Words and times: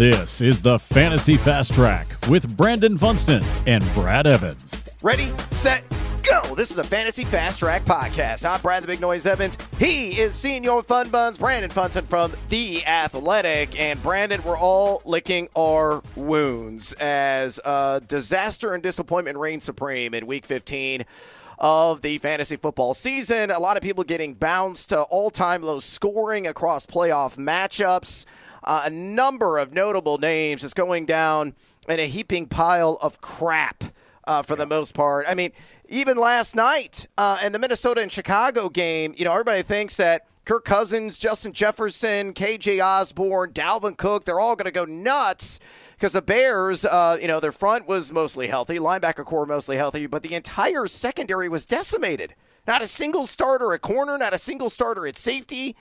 This 0.00 0.40
is 0.40 0.62
the 0.62 0.78
Fantasy 0.78 1.36
Fast 1.36 1.74
Track 1.74 2.06
with 2.30 2.56
Brandon 2.56 2.96
Funston 2.96 3.44
and 3.66 3.84
Brad 3.92 4.26
Evans. 4.26 4.82
Ready, 5.02 5.30
set, 5.50 5.84
go. 6.22 6.54
This 6.54 6.70
is 6.70 6.78
a 6.78 6.84
Fantasy 6.84 7.26
Fast 7.26 7.58
Track 7.58 7.84
podcast. 7.84 8.48
I'm 8.48 8.62
Brad 8.62 8.82
the 8.82 8.86
Big 8.86 9.02
Noise 9.02 9.26
Evans. 9.26 9.58
He 9.78 10.18
is 10.18 10.34
Senior 10.34 10.80
Fun 10.80 11.10
Buns, 11.10 11.36
Brandon 11.36 11.68
Funston 11.68 12.06
from 12.06 12.32
The 12.48 12.82
Athletic. 12.86 13.78
And 13.78 14.02
Brandon, 14.02 14.42
we're 14.42 14.56
all 14.56 15.02
licking 15.04 15.50
our 15.54 16.02
wounds 16.16 16.94
as 16.94 17.60
uh, 17.62 17.98
disaster 17.98 18.72
and 18.72 18.82
disappointment 18.82 19.36
reign 19.36 19.60
supreme 19.60 20.14
in 20.14 20.26
Week 20.26 20.46
15 20.46 21.04
of 21.58 22.00
the 22.00 22.16
fantasy 22.16 22.56
football 22.56 22.94
season. 22.94 23.50
A 23.50 23.60
lot 23.60 23.76
of 23.76 23.82
people 23.82 24.04
getting 24.04 24.32
bounced 24.32 24.88
to 24.88 25.02
all 25.02 25.28
time 25.28 25.62
low 25.62 25.78
scoring 25.78 26.46
across 26.46 26.86
playoff 26.86 27.36
matchups. 27.36 28.24
Uh, 28.62 28.82
a 28.84 28.90
number 28.90 29.58
of 29.58 29.72
notable 29.72 30.18
names 30.18 30.62
is 30.64 30.74
going 30.74 31.06
down 31.06 31.54
in 31.88 31.98
a 31.98 32.06
heaping 32.06 32.46
pile 32.46 32.98
of 33.00 33.20
crap 33.20 33.84
uh, 34.24 34.42
for 34.42 34.56
the 34.56 34.66
most 34.66 34.94
part. 34.94 35.26
I 35.28 35.34
mean, 35.34 35.52
even 35.88 36.16
last 36.16 36.54
night 36.54 37.06
uh, 37.18 37.38
in 37.44 37.52
the 37.52 37.58
Minnesota 37.58 38.00
and 38.00 38.12
Chicago 38.12 38.68
game, 38.68 39.14
you 39.16 39.24
know, 39.24 39.32
everybody 39.32 39.62
thinks 39.62 39.96
that 39.96 40.26
Kirk 40.44 40.64
Cousins, 40.64 41.18
Justin 41.18 41.52
Jefferson, 41.52 42.32
KJ 42.32 42.84
Osborn, 42.84 43.52
Dalvin 43.52 43.96
Cook, 43.96 44.24
they're 44.24 44.40
all 44.40 44.56
going 44.56 44.66
to 44.66 44.70
go 44.70 44.84
nuts 44.84 45.60
because 45.94 46.12
the 46.12 46.22
Bears, 46.22 46.84
uh, 46.84 47.18
you 47.20 47.28
know, 47.28 47.40
their 47.40 47.52
front 47.52 47.86
was 47.86 48.12
mostly 48.12 48.46
healthy, 48.46 48.78
linebacker 48.78 49.24
core 49.24 49.46
mostly 49.46 49.76
healthy, 49.76 50.06
but 50.06 50.22
the 50.22 50.34
entire 50.34 50.86
secondary 50.86 51.48
was 51.48 51.66
decimated. 51.66 52.34
Not 52.66 52.82
a 52.82 52.88
single 52.88 53.26
starter 53.26 53.72
at 53.72 53.80
corner, 53.82 54.16
not 54.16 54.32
a 54.32 54.38
single 54.38 54.70
starter 54.70 55.06
at 55.06 55.16
safety. 55.16 55.76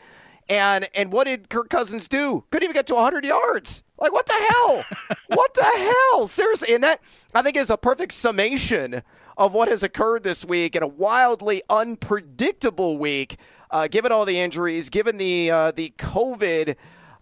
And 0.49 0.89
and 0.95 1.12
what 1.12 1.26
did 1.26 1.49
Kirk 1.49 1.70
Cousins 1.70 2.08
do? 2.08 2.44
Couldn't 2.49 2.63
even 2.63 2.73
get 2.73 2.88
to 2.88 2.95
100 2.95 3.23
yards. 3.23 3.84
Like 3.99 4.12
what 4.12 4.26
the 4.26 4.34
hell? 4.34 4.84
what 5.27 5.54
the 5.54 5.63
hell? 5.63 6.27
Seriously, 6.27 6.73
and 6.73 6.84
that 6.84 7.01
I 7.35 7.41
think 7.41 7.55
is 7.55 7.70
a 7.70 7.77
perfect 7.77 8.13
summation 8.13 9.04
of 9.38 9.54
what 9.54 9.68
has 9.70 9.84
occurred 9.84 10.23
this 10.23 10.43
week 10.43 10.76
in 10.76 10.84
a 10.84 10.88
wildly 10.88 11.62
unpredictable 11.70 12.98
week, 12.98 13.38
uh, 13.71 13.88
given 13.88 14.12
all 14.12 14.26
the 14.26 14.40
injuries, 14.40 14.90
given 14.90 15.18
the 15.18 15.51
uh, 15.51 15.71
the 15.71 15.93
COVID, 15.98 16.76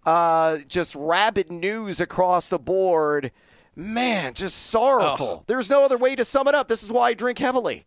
uh, 0.06 0.58
just 0.68 0.96
rabid 0.96 1.52
news 1.52 2.00
across 2.00 2.50
the 2.50 2.60
board. 2.60 3.32
Man, 3.76 4.34
just 4.34 4.58
sorrowful. 4.58 5.28
Oh. 5.28 5.44
There's 5.46 5.70
no 5.70 5.84
other 5.86 5.98
way 5.98 6.16
to 6.16 6.26
sum 6.26 6.48
it 6.48 6.56
up. 6.56 6.68
This 6.68 6.82
is 6.82 6.92
why 6.92 7.10
I 7.10 7.14
drink 7.14 7.38
heavily. 7.38 7.86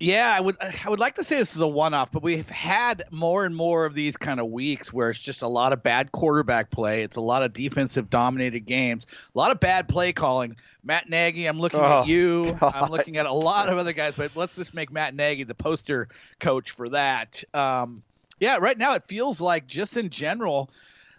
Yeah, 0.00 0.34
I 0.36 0.40
would 0.40 0.56
I 0.60 0.88
would 0.90 0.98
like 0.98 1.14
to 1.14 1.24
say 1.24 1.38
this 1.38 1.54
is 1.54 1.62
a 1.62 1.66
one-off, 1.68 2.10
but 2.10 2.22
we've 2.22 2.48
had 2.48 3.04
more 3.12 3.44
and 3.44 3.54
more 3.54 3.86
of 3.86 3.94
these 3.94 4.16
kind 4.16 4.40
of 4.40 4.48
weeks 4.50 4.92
where 4.92 5.08
it's 5.08 5.18
just 5.20 5.42
a 5.42 5.46
lot 5.48 5.72
of 5.72 5.82
bad 5.84 6.10
quarterback 6.10 6.70
play. 6.70 7.02
It's 7.04 7.16
a 7.16 7.20
lot 7.20 7.42
of 7.44 7.52
defensive 7.52 8.10
dominated 8.10 8.60
games, 8.66 9.06
a 9.34 9.38
lot 9.38 9.52
of 9.52 9.60
bad 9.60 9.88
play 9.88 10.12
calling. 10.12 10.56
Matt 10.82 11.08
Nagy, 11.08 11.46
I'm 11.46 11.60
looking 11.60 11.80
Oh, 11.80 12.00
at 12.02 12.08
you. 12.08 12.52
God. 12.60 12.72
I'm 12.74 12.90
looking 12.90 13.16
at 13.18 13.26
a 13.26 13.32
lot 13.32 13.68
of 13.68 13.78
other 13.78 13.92
guys, 13.92 14.16
but 14.16 14.34
let's 14.34 14.56
just 14.56 14.74
make 14.74 14.92
Matt 14.92 15.14
Nagy 15.14 15.44
the 15.44 15.54
poster 15.54 16.08
coach 16.40 16.72
for 16.72 16.88
that. 16.88 17.42
Um, 17.54 18.02
yeah, 18.40 18.56
right 18.56 18.76
now 18.76 18.94
it 18.94 19.04
feels 19.06 19.40
like 19.40 19.66
just 19.68 19.96
in 19.96 20.10
general 20.10 20.70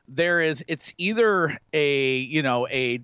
there 0.09 0.41
is 0.41 0.63
it's 0.67 0.93
either 0.97 1.57
a 1.73 2.17
you 2.17 2.43
know 2.43 2.67
a 2.67 2.99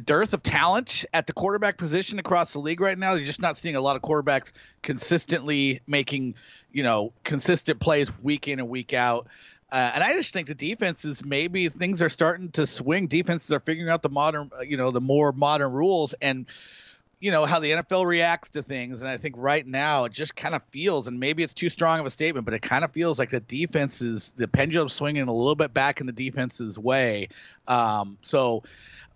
dearth 0.00 0.32
of 0.32 0.42
talent 0.42 1.04
at 1.12 1.26
the 1.26 1.32
quarterback 1.32 1.76
position 1.76 2.18
across 2.18 2.52
the 2.52 2.58
league 2.58 2.80
right 2.80 2.96
now. 2.96 3.14
You're 3.14 3.26
just 3.26 3.40
not 3.40 3.56
seeing 3.56 3.76
a 3.76 3.80
lot 3.80 3.96
of 3.96 4.02
quarterbacks 4.02 4.52
consistently 4.82 5.80
making, 5.86 6.34
you 6.72 6.82
know, 6.82 7.12
consistent 7.24 7.80
plays 7.80 8.10
week 8.22 8.48
in 8.48 8.58
and 8.58 8.68
week 8.68 8.94
out. 8.94 9.28
Uh, 9.70 9.92
and 9.94 10.04
I 10.04 10.12
just 10.14 10.32
think 10.32 10.48
the 10.48 10.54
defenses 10.54 11.24
maybe 11.24 11.68
things 11.68 12.02
are 12.02 12.10
starting 12.10 12.50
to 12.52 12.66
swing. 12.66 13.06
Defenses 13.06 13.52
are 13.52 13.60
figuring 13.60 13.88
out 13.88 14.02
the 14.02 14.10
modern, 14.10 14.50
uh, 14.58 14.62
you 14.62 14.76
know, 14.76 14.90
the 14.90 15.00
more 15.00 15.32
modern 15.32 15.72
rules 15.72 16.14
and 16.20 16.46
you 17.22 17.30
know 17.30 17.46
how 17.46 17.60
the 17.60 17.70
NFL 17.70 18.04
reacts 18.04 18.48
to 18.50 18.62
things, 18.62 19.00
and 19.00 19.08
I 19.08 19.16
think 19.16 19.36
right 19.38 19.64
now 19.64 20.06
it 20.06 20.12
just 20.12 20.34
kind 20.34 20.56
of 20.56 20.62
feels, 20.72 21.06
and 21.06 21.20
maybe 21.20 21.44
it's 21.44 21.52
too 21.52 21.68
strong 21.68 22.00
of 22.00 22.06
a 22.06 22.10
statement, 22.10 22.44
but 22.44 22.52
it 22.52 22.62
kind 22.62 22.82
of 22.82 22.90
feels 22.90 23.16
like 23.16 23.30
the 23.30 23.38
defense 23.38 24.02
is 24.02 24.32
the 24.36 24.48
pendulum 24.48 24.88
swinging 24.88 25.28
a 25.28 25.32
little 25.32 25.54
bit 25.54 25.72
back 25.72 26.00
in 26.00 26.06
the 26.06 26.12
defense's 26.12 26.80
way. 26.80 27.28
Um, 27.68 28.18
so, 28.22 28.64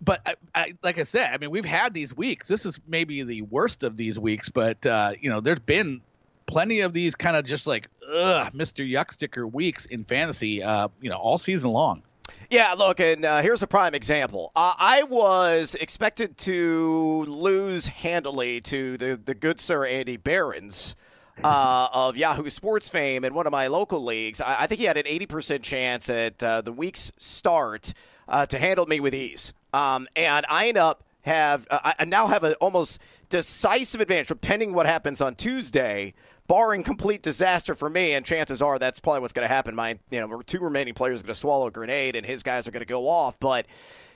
but 0.01 0.21
I, 0.25 0.35
I, 0.53 0.73
like 0.83 0.97
I 0.97 1.03
said, 1.03 1.33
I 1.33 1.37
mean 1.37 1.51
we've 1.51 1.65
had 1.65 1.93
these 1.93 2.15
weeks. 2.15 2.47
This 2.47 2.65
is 2.65 2.79
maybe 2.87 3.23
the 3.23 3.41
worst 3.43 3.83
of 3.83 3.97
these 3.97 4.19
weeks, 4.19 4.49
but 4.49 4.85
uh, 4.85 5.13
you 5.19 5.29
know 5.29 5.41
there's 5.41 5.59
been 5.59 6.01
plenty 6.45 6.79
of 6.79 6.93
these 6.93 7.15
kind 7.15 7.35
of 7.35 7.45
just 7.45 7.67
like 7.67 7.89
ugh, 8.11 8.51
Mr. 8.53 8.89
Yucksticker 8.89 9.51
weeks 9.51 9.85
in 9.85 10.05
fantasy, 10.05 10.63
uh, 10.63 10.87
you 11.01 11.09
know, 11.09 11.17
all 11.17 11.37
season 11.37 11.71
long. 11.71 12.03
Yeah, 12.49 12.73
look, 12.73 12.99
and 12.99 13.25
uh, 13.25 13.41
here's 13.41 13.61
a 13.61 13.67
prime 13.67 13.93
example. 13.93 14.51
Uh, 14.55 14.73
I 14.77 15.03
was 15.03 15.75
expected 15.75 16.37
to 16.39 17.25
lose 17.27 17.87
handily 17.87 18.61
to 18.61 18.97
the, 18.97 19.19
the 19.23 19.35
good 19.35 19.59
sir 19.59 19.85
Andy 19.85 20.17
Behrens. 20.17 20.95
uh, 21.43 21.87
of 21.93 22.17
Yahoo 22.17 22.49
Sports 22.49 22.89
fame 22.89 23.23
in 23.23 23.33
one 23.35 23.45
of 23.45 23.51
my 23.51 23.67
local 23.67 24.03
leagues. 24.03 24.41
I, 24.41 24.63
I 24.63 24.67
think 24.67 24.79
he 24.79 24.85
had 24.85 24.97
an 24.97 25.03
80% 25.03 25.61
chance 25.61 26.09
at 26.09 26.41
uh, 26.41 26.61
the 26.61 26.71
week's 26.71 27.11
start 27.17 27.93
uh, 28.27 28.47
to 28.47 28.57
handle 28.57 28.87
me 28.87 28.99
with 28.99 29.13
ease. 29.13 29.53
Um, 29.77 30.07
and 30.15 30.45
I 30.49 30.69
end 30.69 30.77
up 30.77 31.03
have 31.21 31.67
uh, 31.69 31.93
I 31.99 32.05
now 32.05 32.27
have 32.27 32.43
an 32.43 32.55
almost 32.55 32.99
decisive 33.29 34.01
advantage, 34.01 34.27
depending 34.27 34.73
what 34.73 34.85
happens 34.85 35.21
on 35.21 35.35
Tuesday. 35.35 36.13
Barring 36.47 36.81
complete 36.81 37.21
disaster 37.21 37.75
for 37.75 37.89
me, 37.89 38.13
and 38.13 38.25
chances 38.25 38.61
are 38.61 38.79
that's 38.79 39.01
probably 39.01 39.19
what's 39.19 39.33
going 39.33 39.45
to 39.45 39.53
happen. 39.53 39.75
My, 39.75 39.99
you 40.09 40.21
know, 40.21 40.41
two 40.43 40.59
remaining 40.59 40.93
players 40.93 41.19
are 41.19 41.23
going 41.25 41.33
to 41.33 41.39
swallow 41.39 41.67
a 41.67 41.71
grenade, 41.71 42.15
and 42.15 42.25
his 42.25 42.41
guys 42.41 42.69
are 42.69 42.71
going 42.71 42.81
to 42.81 42.87
go 42.87 43.09
off. 43.09 43.37
But, 43.37 43.65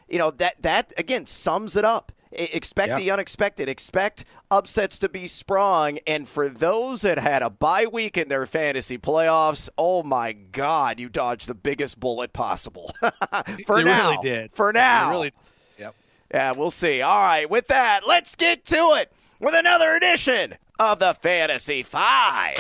you 0.08 0.18
know, 0.18 0.32
that 0.32 0.62
that 0.62 0.94
again 0.98 1.26
sums 1.26 1.76
it 1.76 1.84
up. 1.84 2.14
Expect 2.32 2.96
the 2.96 3.12
unexpected. 3.12 3.68
Expect 3.68 4.24
upsets 4.50 4.98
to 5.00 5.10
be 5.10 5.28
sprung. 5.28 6.00
And 6.08 6.26
for 6.26 6.48
those 6.48 7.02
that 7.02 7.20
had 7.20 7.42
a 7.42 7.50
bye 7.50 7.88
week 7.92 8.18
in 8.18 8.30
their 8.30 8.46
fantasy 8.46 8.98
playoffs, 8.98 9.70
oh 9.78 10.02
my 10.02 10.32
God, 10.32 10.98
you 10.98 11.10
dodged 11.10 11.48
the 11.48 11.56
biggest 11.56 12.00
bullet 12.00 12.32
possible. 12.32 12.94
for 13.68 13.84
now, 13.84 14.12
really 14.12 14.24
did. 14.24 14.54
For 14.54 14.72
now, 14.72 15.10
really. 15.10 15.34
Yeah, 16.34 16.54
we'll 16.56 16.72
see. 16.72 17.02
All 17.02 17.22
right, 17.22 17.50
with 17.50 17.68
that, 17.68 18.02
let's 18.08 18.36
get 18.36 18.66
to 18.66 18.96
it 18.98 19.12
with 19.40 19.54
another 19.54 19.92
edition 19.92 20.56
of 20.80 21.00
the 21.00 21.14
Fantasy 21.14 21.84
Five. 21.84 22.58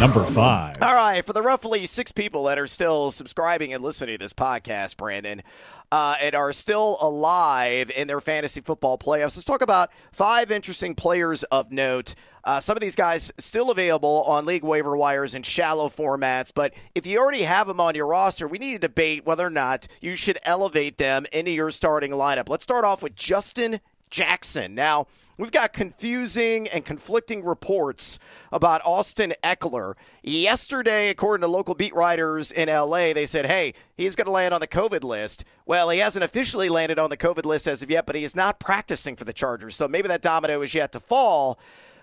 Number 0.00 0.24
five. 0.26 0.76
All 0.80 0.94
right, 0.94 1.26
for 1.26 1.32
the 1.32 1.42
roughly 1.42 1.84
six 1.86 2.12
people 2.12 2.44
that 2.44 2.56
are 2.56 2.68
still 2.68 3.10
subscribing 3.10 3.72
and 3.72 3.82
listening 3.82 4.14
to 4.14 4.18
this 4.18 4.32
podcast, 4.32 4.96
Brandon, 4.96 5.42
uh, 5.90 6.14
and 6.20 6.36
are 6.36 6.52
still 6.52 6.98
alive 7.00 7.90
in 7.90 8.06
their 8.06 8.20
fantasy 8.20 8.60
football 8.60 8.96
playoffs, 8.96 9.36
let's 9.36 9.44
talk 9.44 9.60
about 9.60 9.90
five 10.12 10.52
interesting 10.52 10.94
players 10.94 11.42
of 11.44 11.72
note. 11.72 12.14
Uh, 12.48 12.58
some 12.58 12.78
of 12.78 12.80
these 12.80 12.96
guys 12.96 13.30
still 13.36 13.70
available 13.70 14.22
on 14.26 14.46
league 14.46 14.64
waiver 14.64 14.96
wires 14.96 15.34
in 15.34 15.42
shallow 15.42 15.86
formats, 15.90 16.50
but 16.54 16.72
if 16.94 17.04
you 17.04 17.18
already 17.18 17.42
have 17.42 17.66
them 17.66 17.78
on 17.78 17.94
your 17.94 18.06
roster, 18.06 18.48
we 18.48 18.56
need 18.56 18.72
to 18.72 18.78
debate 18.78 19.26
whether 19.26 19.46
or 19.46 19.50
not 19.50 19.86
you 20.00 20.16
should 20.16 20.38
elevate 20.44 20.96
them 20.96 21.26
into 21.30 21.50
your 21.50 21.70
starting 21.70 22.10
lineup. 22.10 22.48
Let's 22.48 22.62
start 22.62 22.86
off 22.86 23.02
with 23.02 23.14
Justin 23.14 23.80
Jackson. 24.08 24.74
Now, 24.74 25.08
we've 25.36 25.52
got 25.52 25.74
confusing 25.74 26.68
and 26.68 26.86
conflicting 26.86 27.44
reports 27.44 28.18
about 28.50 28.80
Austin 28.86 29.34
Ekeler. 29.44 29.92
Yesterday, 30.22 31.10
according 31.10 31.42
to 31.42 31.48
local 31.48 31.74
beat 31.74 31.94
writers 31.94 32.50
in 32.50 32.70
LA, 32.70 33.12
they 33.12 33.26
said, 33.26 33.44
hey, 33.44 33.74
he's 33.94 34.16
going 34.16 34.24
to 34.24 34.32
land 34.32 34.54
on 34.54 34.62
the 34.62 34.66
COVID 34.66 35.04
list. 35.04 35.44
Well, 35.66 35.90
he 35.90 35.98
hasn't 35.98 36.24
officially 36.24 36.70
landed 36.70 36.98
on 36.98 37.10
the 37.10 37.18
COVID 37.18 37.44
list 37.44 37.66
as 37.66 37.82
of 37.82 37.90
yet, 37.90 38.06
but 38.06 38.16
he 38.16 38.24
is 38.24 38.34
not 38.34 38.58
practicing 38.58 39.16
for 39.16 39.24
the 39.24 39.34
Chargers. 39.34 39.76
So 39.76 39.86
maybe 39.86 40.08
that 40.08 40.22
domino 40.22 40.62
is 40.62 40.72
yet 40.72 40.92
to 40.92 41.00
fall. 41.00 41.58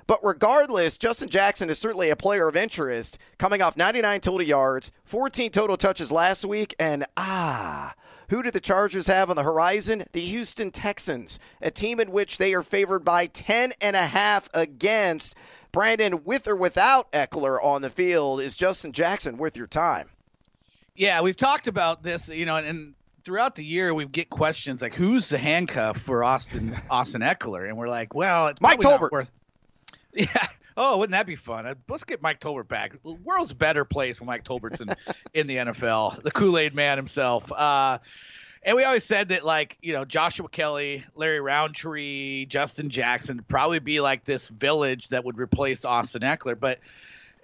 But 0.07 0.19
regardless, 0.23 0.97
Justin 0.97 1.29
Jackson 1.29 1.69
is 1.69 1.79
certainly 1.79 2.09
a 2.09 2.15
player 2.15 2.47
of 2.47 2.55
interest, 2.55 3.17
coming 3.37 3.61
off 3.61 3.75
99 3.75 4.21
total 4.21 4.45
yards, 4.45 4.91
14 5.03 5.51
total 5.51 5.77
touches 5.77 6.11
last 6.11 6.45
week, 6.45 6.75
and 6.79 7.05
ah, 7.17 7.95
who 8.29 8.43
do 8.43 8.51
the 8.51 8.59
Chargers 8.59 9.07
have 9.07 9.29
on 9.29 9.35
the 9.35 9.43
horizon? 9.43 10.03
The 10.11 10.21
Houston 10.21 10.71
Texans, 10.71 11.39
a 11.61 11.71
team 11.71 11.99
in 11.99 12.11
which 12.11 12.37
they 12.37 12.53
are 12.53 12.63
favored 12.63 13.03
by 13.03 13.27
10 13.27 13.73
and 13.81 13.95
a 13.95 14.05
half 14.05 14.49
against. 14.53 15.35
Brandon, 15.71 16.23
with 16.23 16.47
or 16.47 16.55
without 16.55 17.11
Ekeler 17.11 17.61
on 17.61 17.81
the 17.81 17.89
field, 17.89 18.39
is 18.39 18.55
Justin 18.55 18.93
Jackson 18.93 19.37
worth 19.37 19.57
your 19.57 19.67
time? 19.67 20.09
Yeah, 20.95 21.21
we've 21.21 21.35
talked 21.35 21.67
about 21.67 22.01
this, 22.01 22.29
you 22.29 22.45
know, 22.45 22.55
and 22.55 22.93
throughout 23.25 23.55
the 23.55 23.65
year 23.65 23.93
we 23.93 24.05
get 24.05 24.29
questions 24.29 24.81
like, 24.81 24.93
"Who's 24.93 25.27
the 25.27 25.37
handcuff 25.37 25.97
for 25.97 26.23
Austin 26.23 26.77
Austin 26.89 27.21
Ekeler?" 27.21 27.67
And 27.67 27.77
we're 27.77 27.89
like, 27.89 28.13
"Well, 28.13 28.47
it's 28.47 28.61
Mike 28.61 28.79
Tolbert. 28.79 29.11
Worth... 29.11 29.31
Yeah. 30.15 30.47
Oh, 30.77 30.97
wouldn't 30.97 31.11
that 31.11 31.25
be 31.25 31.35
fun? 31.35 31.65
Uh, 31.65 31.75
Let's 31.87 32.03
get 32.03 32.21
Mike 32.21 32.39
Tolbert 32.39 32.67
back. 32.67 33.01
The 33.03 33.13
world's 33.13 33.53
better 33.53 33.85
place 33.85 34.19
when 34.19 34.27
Mike 34.27 34.43
Tolbert's 34.43 34.81
in, 34.81 34.89
in 35.33 35.47
the 35.47 35.55
NFL. 35.57 36.21
The 36.21 36.31
Kool 36.31 36.57
Aid 36.57 36.73
Man 36.73 36.97
himself. 36.97 37.49
Uh, 37.51 37.99
and 38.63 38.75
we 38.75 38.83
always 38.83 39.03
said 39.03 39.29
that, 39.29 39.45
like, 39.45 39.77
you 39.81 39.93
know, 39.93 40.05
Joshua 40.05 40.49
Kelly, 40.49 41.05
Larry 41.13 41.39
Rountree, 41.39 42.47
Justin 42.47 42.89
Jackson 42.89 43.45
probably 43.47 43.79
be 43.79 43.99
like 43.99 44.25
this 44.25 44.49
village 44.49 45.09
that 45.09 45.23
would 45.23 45.37
replace 45.37 45.85
Austin 45.85 46.23
Ekeler. 46.23 46.59
But 46.59 46.79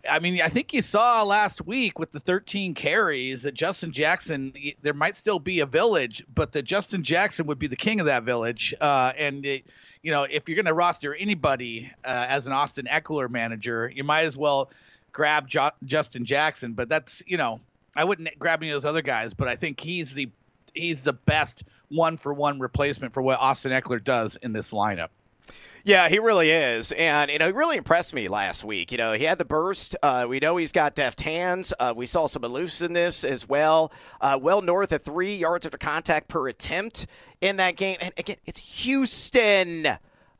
I 0.09 0.19
mean, 0.19 0.41
I 0.41 0.49
think 0.49 0.73
you 0.73 0.81
saw 0.81 1.23
last 1.23 1.65
week 1.65 1.99
with 1.99 2.11
the 2.11 2.19
13 2.19 2.73
carries 2.73 3.43
that 3.43 3.53
Justin 3.53 3.91
Jackson, 3.91 4.53
there 4.81 4.95
might 4.95 5.15
still 5.15 5.39
be 5.39 5.59
a 5.59 5.65
village, 5.65 6.23
but 6.33 6.53
that 6.53 6.63
Justin 6.63 7.03
Jackson 7.03 7.45
would 7.47 7.59
be 7.59 7.67
the 7.67 7.75
king 7.75 7.99
of 7.99 8.07
that 8.07 8.23
village. 8.23 8.73
Uh, 8.81 9.13
and, 9.15 9.45
it, 9.45 9.65
you 10.03 10.11
know, 10.11 10.23
if 10.23 10.49
you're 10.49 10.55
going 10.55 10.65
to 10.65 10.73
roster 10.73 11.13
anybody 11.13 11.91
uh, 12.03 12.25
as 12.27 12.47
an 12.47 12.53
Austin 12.53 12.87
Ekeler 12.91 13.29
manager, 13.29 13.91
you 13.93 14.03
might 14.03 14.23
as 14.23 14.35
well 14.35 14.69
grab 15.11 15.47
jo- 15.47 15.71
Justin 15.83 16.25
Jackson. 16.25 16.73
But 16.73 16.89
that's, 16.89 17.21
you 17.25 17.37
know, 17.37 17.59
I 17.95 18.03
wouldn't 18.03 18.29
grab 18.39 18.61
any 18.61 18.71
of 18.71 18.75
those 18.75 18.85
other 18.85 19.01
guys, 19.01 19.33
but 19.33 19.47
I 19.47 19.55
think 19.55 19.79
he's 19.79 20.13
the 20.13 20.29
he's 20.73 21.03
the 21.03 21.13
best 21.13 21.63
one 21.89 22.17
for 22.17 22.33
one 22.33 22.59
replacement 22.59 23.13
for 23.13 23.21
what 23.21 23.39
Austin 23.39 23.71
Ekeler 23.71 24.03
does 24.03 24.37
in 24.37 24.53
this 24.53 24.71
lineup. 24.71 25.09
Yeah, 25.83 26.09
he 26.09 26.19
really 26.19 26.51
is, 26.51 26.91
and 26.91 27.31
you 27.31 27.39
know 27.39 27.47
he 27.47 27.53
really 27.53 27.77
impressed 27.77 28.13
me 28.13 28.27
last 28.27 28.63
week. 28.63 28.91
You 28.91 28.99
know 28.99 29.13
he 29.13 29.23
had 29.23 29.39
the 29.39 29.45
burst. 29.45 29.95
Uh, 30.03 30.27
we 30.29 30.39
know 30.39 30.57
he's 30.57 30.71
got 30.71 30.93
deft 30.93 31.21
hands. 31.21 31.73
Uh, 31.79 31.93
we 31.95 32.05
saw 32.05 32.27
some 32.27 32.43
elusiveness 32.43 33.23
as 33.23 33.49
well. 33.49 33.91
Uh, 34.19 34.37
well 34.39 34.61
north 34.61 34.91
of 34.91 35.01
three 35.01 35.35
yards 35.35 35.65
after 35.65 35.79
contact 35.79 36.27
per 36.27 36.47
attempt 36.47 37.07
in 37.41 37.57
that 37.57 37.77
game. 37.77 37.97
And 37.99 38.11
again, 38.17 38.37
it's 38.45 38.83
Houston. 38.83 39.87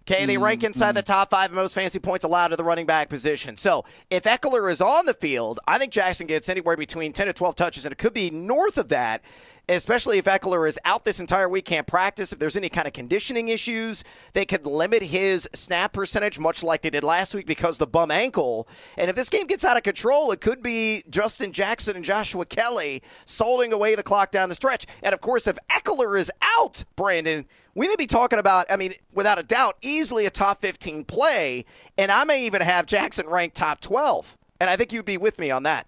Okay, 0.04 0.26
they 0.26 0.38
rank 0.38 0.64
inside 0.64 0.94
the 0.94 1.04
top 1.04 1.30
five 1.30 1.52
most 1.52 1.76
fantasy 1.76 2.00
points 2.00 2.26
allowed 2.26 2.50
to 2.50 2.56
the 2.56 2.64
running 2.64 2.88
back 2.88 3.08
position. 3.08 3.56
So 3.56 3.86
if 4.10 4.24
Ekeler 4.24 4.70
is 4.70 4.82
on 4.82 5.06
the 5.06 5.14
field, 5.14 5.60
I 5.68 5.78
think 5.78 5.92
Jackson 5.92 6.26
gets 6.26 6.50
anywhere 6.50 6.76
between 6.76 7.14
10 7.14 7.28
to 7.28 7.34
12 7.34 7.56
touches, 7.56 7.86
and 7.86 7.92
it 7.92 8.00
could 8.00 8.14
be 8.14 8.32
north 8.32 8.78
of 8.80 8.90
that 8.90 9.22
especially 9.70 10.18
if 10.18 10.26
Ekeler 10.26 10.68
is 10.68 10.80
out 10.86 11.06
this 11.06 11.20
entire 11.20 11.48
week, 11.48 11.66
can't 11.66 11.88
practice. 11.88 12.34
If 12.34 12.40
there's 12.40 12.58
any 12.58 12.70
kind 12.70 12.88
of 12.88 12.94
conditioning 12.94 13.50
issues, 13.50 14.04
they 14.34 14.46
could 14.46 14.66
limit 14.66 15.04
his 15.04 15.50
snap 15.54 15.94
percentage, 15.94 16.40
much 16.40 16.64
like 16.64 16.82
they 16.82 16.90
did 16.90 17.04
last 17.04 17.34
week 17.34 17.46
because 17.46 17.78
the 17.78 17.88
bum 17.88 18.12
ankle. 18.12 18.68
And 18.98 19.10
if 19.10 19.16
this 19.16 19.30
game 19.30 19.48
gets 19.48 19.64
out 19.64 19.78
of 19.78 19.84
control, 19.84 20.32
it 20.32 20.42
could 20.42 20.62
be 20.62 21.04
Justin 21.10 21.52
Jackson 21.52 21.96
and 21.96 22.06
Joshua 22.06 22.46
Kelly 22.46 23.02
solding 23.26 23.74
away 23.74 23.96
the 23.96 24.04
clock 24.04 24.32
down 24.32 24.50
the 24.50 24.56
stretch. 24.56 24.86
And 25.04 25.14
of 25.14 25.22
course, 25.22 25.48
if 25.48 25.58
Ekeler 25.70 26.20
is 26.20 26.32
out, 26.42 26.84
Brandon, 26.96 27.46
we 27.74 27.88
may 27.88 27.96
be 27.96 28.08
talking 28.08 28.40
about, 28.40 28.72
I 28.72 28.76
mean, 28.76 28.94
without 29.14 29.40
a 29.40 29.44
doubt, 29.44 29.78
easily 29.82 30.26
a 30.26 30.30
top 30.30 30.60
15 30.62 31.06
play. 31.06 31.66
And 31.98 32.12
I 32.12 32.24
may 32.26 32.46
even 32.46 32.62
have 32.62 32.86
Jackson 32.86 33.28
ranked 33.28 33.56
top 33.56 33.80
12. 33.80 34.38
And 34.60 34.70
I 34.70 34.76
think 34.76 34.92
you'd 34.92 35.06
be 35.06 35.18
with 35.18 35.40
me 35.40 35.50
on 35.50 35.64
that. 35.64 35.88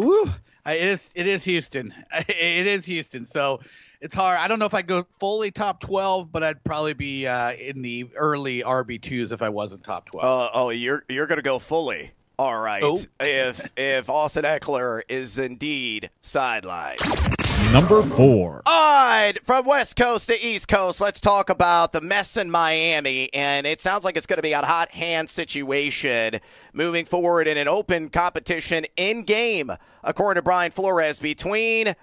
Ooh, 0.00 0.30
it 0.66 0.82
is 0.82 1.10
it 1.14 1.26
is 1.26 1.44
Houston. 1.44 1.94
It 2.28 2.66
is 2.66 2.84
Houston. 2.84 3.24
So 3.24 3.60
it's 4.00 4.14
hard. 4.14 4.38
I 4.38 4.48
don't 4.48 4.58
know 4.58 4.66
if 4.66 4.74
I 4.74 4.82
go 4.82 5.06
fully 5.18 5.50
top 5.50 5.80
12, 5.80 6.30
but 6.32 6.42
I'd 6.42 6.62
probably 6.64 6.92
be 6.92 7.26
uh, 7.26 7.52
in 7.52 7.82
the 7.82 8.08
early 8.16 8.62
RB2s 8.62 9.32
if 9.32 9.42
I 9.42 9.48
wasn't 9.48 9.84
top 9.84 10.06
12. 10.10 10.24
Uh, 10.24 10.50
oh, 10.54 10.70
you're 10.70 11.04
you're 11.08 11.26
going 11.26 11.38
to 11.38 11.42
go 11.42 11.58
fully. 11.58 12.12
All 12.38 12.58
right. 12.58 12.82
Oh. 12.82 12.98
if 13.20 13.70
if 13.76 14.10
Austin 14.10 14.44
Ekeler 14.44 15.02
is 15.08 15.38
indeed 15.38 16.10
sidelined. 16.22 17.41
Number 17.72 18.02
four. 18.02 18.60
All 18.66 19.06
right, 19.06 19.32
from 19.44 19.64
West 19.64 19.96
Coast 19.96 20.28
to 20.28 20.38
East 20.38 20.68
Coast, 20.68 21.00
let's 21.00 21.22
talk 21.22 21.48
about 21.48 21.92
the 21.92 22.02
mess 22.02 22.36
in 22.36 22.50
Miami. 22.50 23.32
And 23.32 23.66
it 23.66 23.80
sounds 23.80 24.04
like 24.04 24.14
it's 24.14 24.26
going 24.26 24.36
to 24.36 24.42
be 24.42 24.52
a 24.52 24.60
hot 24.60 24.90
hand 24.90 25.30
situation 25.30 26.40
moving 26.74 27.06
forward 27.06 27.48
in 27.48 27.56
an 27.56 27.68
open 27.68 28.10
competition 28.10 28.84
in 28.98 29.22
game, 29.22 29.72
according 30.04 30.38
to 30.38 30.44
Brian 30.44 30.70
Flores, 30.70 31.18
between 31.18 31.94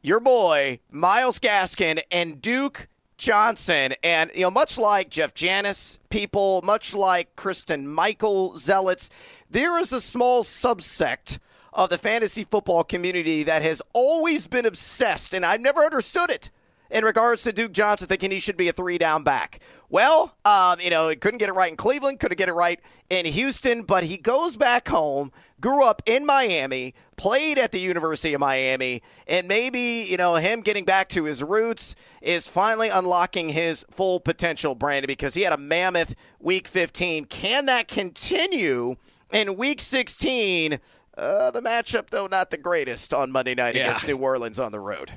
your 0.00 0.20
boy, 0.20 0.80
Myles 0.90 1.38
Gaskin, 1.38 2.00
and 2.10 2.40
Duke 2.40 2.88
Johnson. 3.18 3.92
And, 4.02 4.30
you 4.34 4.40
know, 4.40 4.50
much 4.50 4.78
like 4.78 5.10
Jeff 5.10 5.34
Janis 5.34 6.00
people, 6.08 6.62
much 6.62 6.94
like 6.94 7.36
Christine 7.36 7.86
Michael 7.86 8.56
zealots, 8.56 9.10
there 9.50 9.78
is 9.78 9.92
a 9.92 10.00
small 10.00 10.44
subsect 10.44 11.40
of 11.72 11.90
the 11.90 11.98
fantasy 11.98 12.44
football 12.44 12.84
community 12.84 13.42
that 13.44 13.62
has 13.62 13.82
always 13.92 14.46
been 14.46 14.66
obsessed, 14.66 15.34
and 15.34 15.44
I've 15.44 15.60
never 15.60 15.80
understood 15.80 16.30
it 16.30 16.50
in 16.90 17.04
regards 17.04 17.42
to 17.44 17.52
Duke 17.52 17.72
Johnson 17.72 18.08
thinking 18.08 18.30
he 18.30 18.40
should 18.40 18.56
be 18.56 18.68
a 18.68 18.72
three 18.72 18.98
down 18.98 19.22
back. 19.22 19.60
Well, 19.88 20.36
um, 20.44 20.78
you 20.80 20.90
know, 20.90 21.08
he 21.08 21.16
couldn't 21.16 21.38
get 21.38 21.48
it 21.48 21.52
right 21.52 21.70
in 21.70 21.76
Cleveland, 21.76 22.20
couldn't 22.20 22.38
get 22.38 22.48
it 22.48 22.52
right 22.52 22.80
in 23.08 23.26
Houston, 23.26 23.82
but 23.82 24.04
he 24.04 24.16
goes 24.16 24.56
back 24.56 24.88
home, 24.88 25.32
grew 25.60 25.84
up 25.84 26.02
in 26.06 26.24
Miami, 26.24 26.94
played 27.16 27.58
at 27.58 27.72
the 27.72 27.80
University 27.80 28.32
of 28.32 28.40
Miami, 28.40 29.02
and 29.26 29.48
maybe, 29.48 30.06
you 30.08 30.16
know, 30.16 30.36
him 30.36 30.60
getting 30.60 30.84
back 30.84 31.08
to 31.10 31.24
his 31.24 31.42
roots 31.42 31.96
is 32.22 32.46
finally 32.46 32.88
unlocking 32.88 33.48
his 33.48 33.84
full 33.90 34.20
potential, 34.20 34.76
Brandon, 34.76 35.08
because 35.08 35.34
he 35.34 35.42
had 35.42 35.52
a 35.52 35.58
mammoth 35.58 36.14
week 36.38 36.68
15. 36.68 37.24
Can 37.24 37.66
that 37.66 37.88
continue 37.88 38.94
in 39.32 39.56
week 39.56 39.80
16? 39.80 40.78
Uh, 41.20 41.50
the 41.50 41.60
matchup, 41.60 42.08
though, 42.08 42.26
not 42.26 42.50
the 42.50 42.56
greatest 42.56 43.12
on 43.12 43.30
Monday 43.30 43.54
night 43.54 43.74
yeah. 43.74 43.82
against 43.82 44.08
New 44.08 44.16
Orleans 44.16 44.58
on 44.58 44.72
the 44.72 44.80
road. 44.80 45.12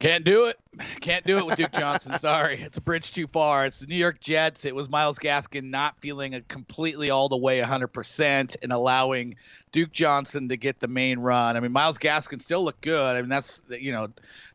Can't 0.00 0.24
do 0.24 0.46
it. 0.46 0.58
Can't 1.00 1.24
do 1.24 1.38
it 1.38 1.46
with 1.46 1.56
Duke 1.56 1.70
Johnson. 1.72 2.12
Sorry. 2.18 2.60
It's 2.60 2.76
a 2.76 2.80
bridge 2.80 3.12
too 3.12 3.28
far. 3.28 3.64
It's 3.64 3.78
the 3.78 3.86
New 3.86 3.96
York 3.96 4.20
Jets. 4.20 4.64
It 4.64 4.74
was 4.74 4.88
Myles 4.88 5.20
Gaskin 5.20 5.70
not 5.70 5.98
feeling 6.00 6.42
completely 6.48 7.10
all 7.10 7.28
the 7.28 7.36
way 7.36 7.60
100% 7.60 8.56
and 8.60 8.72
allowing 8.72 9.36
Duke 9.70 9.92
Johnson 9.92 10.48
to 10.48 10.56
get 10.56 10.80
the 10.80 10.88
main 10.88 11.20
run. 11.20 11.56
I 11.56 11.60
mean, 11.60 11.72
Myles 11.72 11.96
Gaskin 11.96 12.42
still 12.42 12.64
looked 12.64 12.82
good. 12.82 13.16
I 13.16 13.20
mean, 13.20 13.30
that's, 13.30 13.62
you 13.70 13.92
know, 13.92 14.08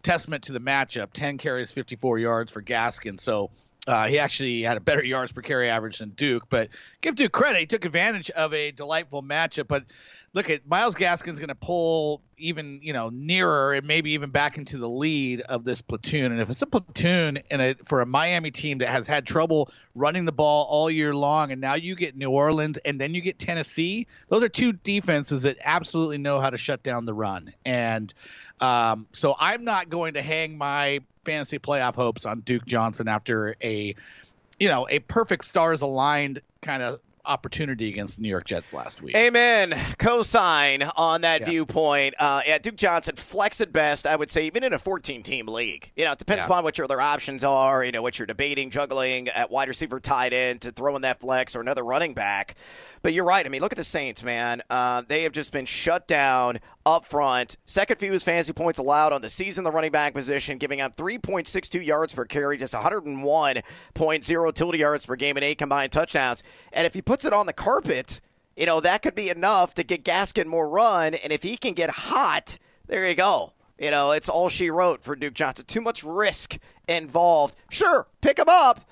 testament 0.03 0.43
to 0.43 0.53
the 0.53 0.59
matchup 0.59 1.13
10 1.13 1.37
carries, 1.37 1.71
54 1.71 2.19
yards 2.19 2.51
for 2.51 2.61
Gaskin. 2.61 3.19
So, 3.19 3.49
uh, 3.87 4.07
he 4.07 4.19
actually 4.19 4.61
had 4.61 4.77
a 4.77 4.79
better 4.79 5.03
yards 5.03 5.31
per 5.31 5.41
carry 5.41 5.67
average 5.67 5.97
than 5.99 6.09
Duke, 6.09 6.43
but 6.49 6.69
give 7.01 7.15
Duke 7.15 7.31
credit. 7.31 7.59
He 7.59 7.65
took 7.65 7.83
advantage 7.83 8.29
of 8.31 8.53
a 8.53 8.71
delightful 8.71 9.23
matchup. 9.23 9.67
But 9.67 9.85
look 10.33 10.49
at 10.49 10.67
Myles 10.67 10.95
Gaskin's 10.95 11.39
going 11.39 11.49
to 11.49 11.55
pull 11.55 12.21
even 12.37 12.79
you 12.81 12.93
know 12.93 13.09
nearer 13.09 13.73
and 13.73 13.85
maybe 13.85 14.11
even 14.11 14.29
back 14.29 14.57
into 14.57 14.77
the 14.77 14.87
lead 14.87 15.41
of 15.41 15.63
this 15.63 15.81
platoon. 15.81 16.31
And 16.31 16.41
if 16.41 16.49
it's 16.49 16.61
a 16.61 16.67
platoon 16.67 17.39
and 17.49 17.75
for 17.85 18.01
a 18.01 18.05
Miami 18.05 18.51
team 18.51 18.79
that 18.79 18.89
has 18.89 19.07
had 19.07 19.25
trouble 19.25 19.69
running 19.95 20.25
the 20.25 20.31
ball 20.31 20.65
all 20.69 20.89
year 20.89 21.13
long, 21.13 21.51
and 21.51 21.61
now 21.61 21.73
you 21.73 21.95
get 21.95 22.15
New 22.15 22.29
Orleans 22.29 22.77
and 22.83 22.99
then 22.99 23.13
you 23.13 23.21
get 23.21 23.39
Tennessee, 23.39 24.07
those 24.29 24.43
are 24.43 24.49
two 24.49 24.73
defenses 24.73 25.43
that 25.43 25.57
absolutely 25.61 26.17
know 26.17 26.39
how 26.39 26.49
to 26.49 26.57
shut 26.57 26.83
down 26.83 27.05
the 27.05 27.13
run. 27.13 27.53
And 27.65 28.13
um, 28.59 29.07
so 29.13 29.35
I'm 29.37 29.63
not 29.63 29.89
going 29.89 30.13
to 30.13 30.21
hang 30.21 30.57
my 30.57 31.01
fantasy 31.25 31.59
playoff 31.59 31.95
hopes 31.95 32.25
on 32.25 32.41
Duke 32.41 32.65
Johnson 32.65 33.07
after 33.07 33.55
a 33.61 33.95
you 34.59 34.69
know 34.69 34.87
a 34.89 34.99
perfect 34.99 35.45
stars 35.45 35.81
aligned 35.81 36.41
kind 36.61 36.83
of 36.83 36.99
opportunity 37.25 37.89
against 37.89 38.17
the 38.17 38.23
New 38.23 38.29
York 38.29 38.45
Jets 38.45 38.73
last 38.73 39.01
week. 39.01 39.15
Amen. 39.15 39.71
Cosign 39.71 40.89
on 40.95 41.21
that 41.21 41.41
yeah. 41.41 41.49
viewpoint. 41.49 42.15
Uh, 42.19 42.41
yeah, 42.45 42.57
Duke 42.57 42.75
Johnson 42.75 43.15
flex 43.15 43.61
at 43.61 43.71
best. 43.71 44.07
I 44.07 44.15
would 44.15 44.29
say 44.29 44.45
even 44.45 44.63
in 44.63 44.73
a 44.73 44.79
14-team 44.79 45.47
league. 45.47 45.91
You 45.95 46.05
know, 46.05 46.13
it 46.13 46.19
depends 46.19 46.41
yeah. 46.41 46.47
upon 46.47 46.63
what 46.63 46.77
your 46.77 46.85
other 46.85 47.01
options 47.01 47.43
are. 47.43 47.83
You 47.83 47.91
know, 47.91 48.01
what 48.01 48.19
you're 48.19 48.25
debating, 48.25 48.69
juggling 48.69 49.27
at 49.29 49.51
wide 49.51 49.67
receiver, 49.67 49.99
tight 49.99 50.33
end 50.33 50.61
to 50.61 50.71
throw 50.71 50.95
in 50.95 51.01
that 51.03 51.19
flex 51.19 51.55
or 51.55 51.61
another 51.61 51.83
running 51.83 52.13
back. 52.13 52.55
But 53.01 53.13
you're 53.13 53.25
right. 53.25 53.45
I 53.45 53.49
mean, 53.49 53.61
look 53.61 53.73
at 53.73 53.77
the 53.77 53.83
Saints, 53.83 54.23
man. 54.23 54.61
Uh, 54.69 55.03
they 55.07 55.23
have 55.23 55.31
just 55.31 55.51
been 55.51 55.65
shut 55.65 56.07
down 56.07 56.59
up 56.85 57.05
front. 57.05 57.57
Second 57.65 57.97
fewest 57.97 58.25
fantasy 58.25 58.53
points 58.53 58.79
allowed 58.79 59.13
on 59.13 59.21
the 59.21 59.29
season, 59.29 59.63
the 59.63 59.71
running 59.71 59.91
back 59.91 60.13
position, 60.13 60.57
giving 60.57 60.81
up 60.81 60.95
3.62 60.95 61.85
yards 61.85 62.13
per 62.13 62.25
carry, 62.25 62.57
just 62.57 62.73
101.0 62.73 64.53
total 64.53 64.79
yards 64.79 65.05
per 65.05 65.15
game, 65.15 65.37
and 65.37 65.43
eight 65.43 65.57
combined 65.57 65.91
touchdowns. 65.91 66.43
And 66.71 66.85
if 66.85 66.93
he 66.93 67.01
puts 67.01 67.25
it 67.25 67.33
on 67.33 67.45
the 67.45 67.53
carpet, 67.53 68.21
you 68.55 68.65
know, 68.65 68.79
that 68.81 69.01
could 69.01 69.15
be 69.15 69.29
enough 69.29 69.73
to 69.75 69.83
get 69.83 70.03
Gaskin 70.03 70.45
more 70.45 70.69
run. 70.69 71.13
And 71.13 71.31
if 71.31 71.43
he 71.43 71.57
can 71.57 71.73
get 71.73 71.89
hot, 71.89 72.57
there 72.87 73.07
you 73.07 73.15
go. 73.15 73.53
You 73.79 73.89
know, 73.89 74.11
it's 74.11 74.29
all 74.29 74.49
she 74.49 74.69
wrote 74.69 75.01
for 75.03 75.15
Duke 75.15 75.33
Johnson. 75.33 75.65
Too 75.65 75.81
much 75.81 76.03
risk 76.03 76.57
involved. 76.87 77.55
Sure, 77.69 78.07
pick 78.21 78.37
him 78.37 78.49
up 78.49 78.85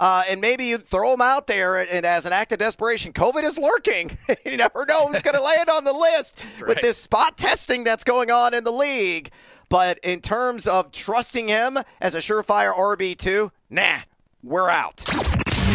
uh, 0.00 0.24
and 0.28 0.40
maybe 0.40 0.66
you 0.66 0.78
throw 0.78 1.14
him 1.14 1.20
out 1.20 1.46
there, 1.46 1.78
and 1.78 2.04
as 2.04 2.26
an 2.26 2.32
act 2.32 2.52
of 2.52 2.58
desperation, 2.58 3.12
COVID 3.12 3.44
is 3.44 3.58
lurking. 3.58 4.16
you 4.44 4.56
never 4.56 4.84
know 4.86 5.06
who's 5.06 5.22
going 5.22 5.36
to 5.36 5.42
land 5.42 5.68
on 5.68 5.84
the 5.84 5.92
list 5.92 6.40
right. 6.60 6.68
with 6.68 6.80
this 6.80 6.98
spot 6.98 7.36
testing 7.36 7.84
that's 7.84 8.04
going 8.04 8.30
on 8.30 8.54
in 8.54 8.64
the 8.64 8.72
league. 8.72 9.30
But 9.68 9.98
in 10.02 10.20
terms 10.20 10.66
of 10.66 10.92
trusting 10.92 11.48
him 11.48 11.78
as 12.00 12.14
a 12.14 12.18
surefire 12.18 12.74
RB2, 12.74 13.50
nah, 13.70 13.98
we're 14.42 14.68
out. 14.68 15.04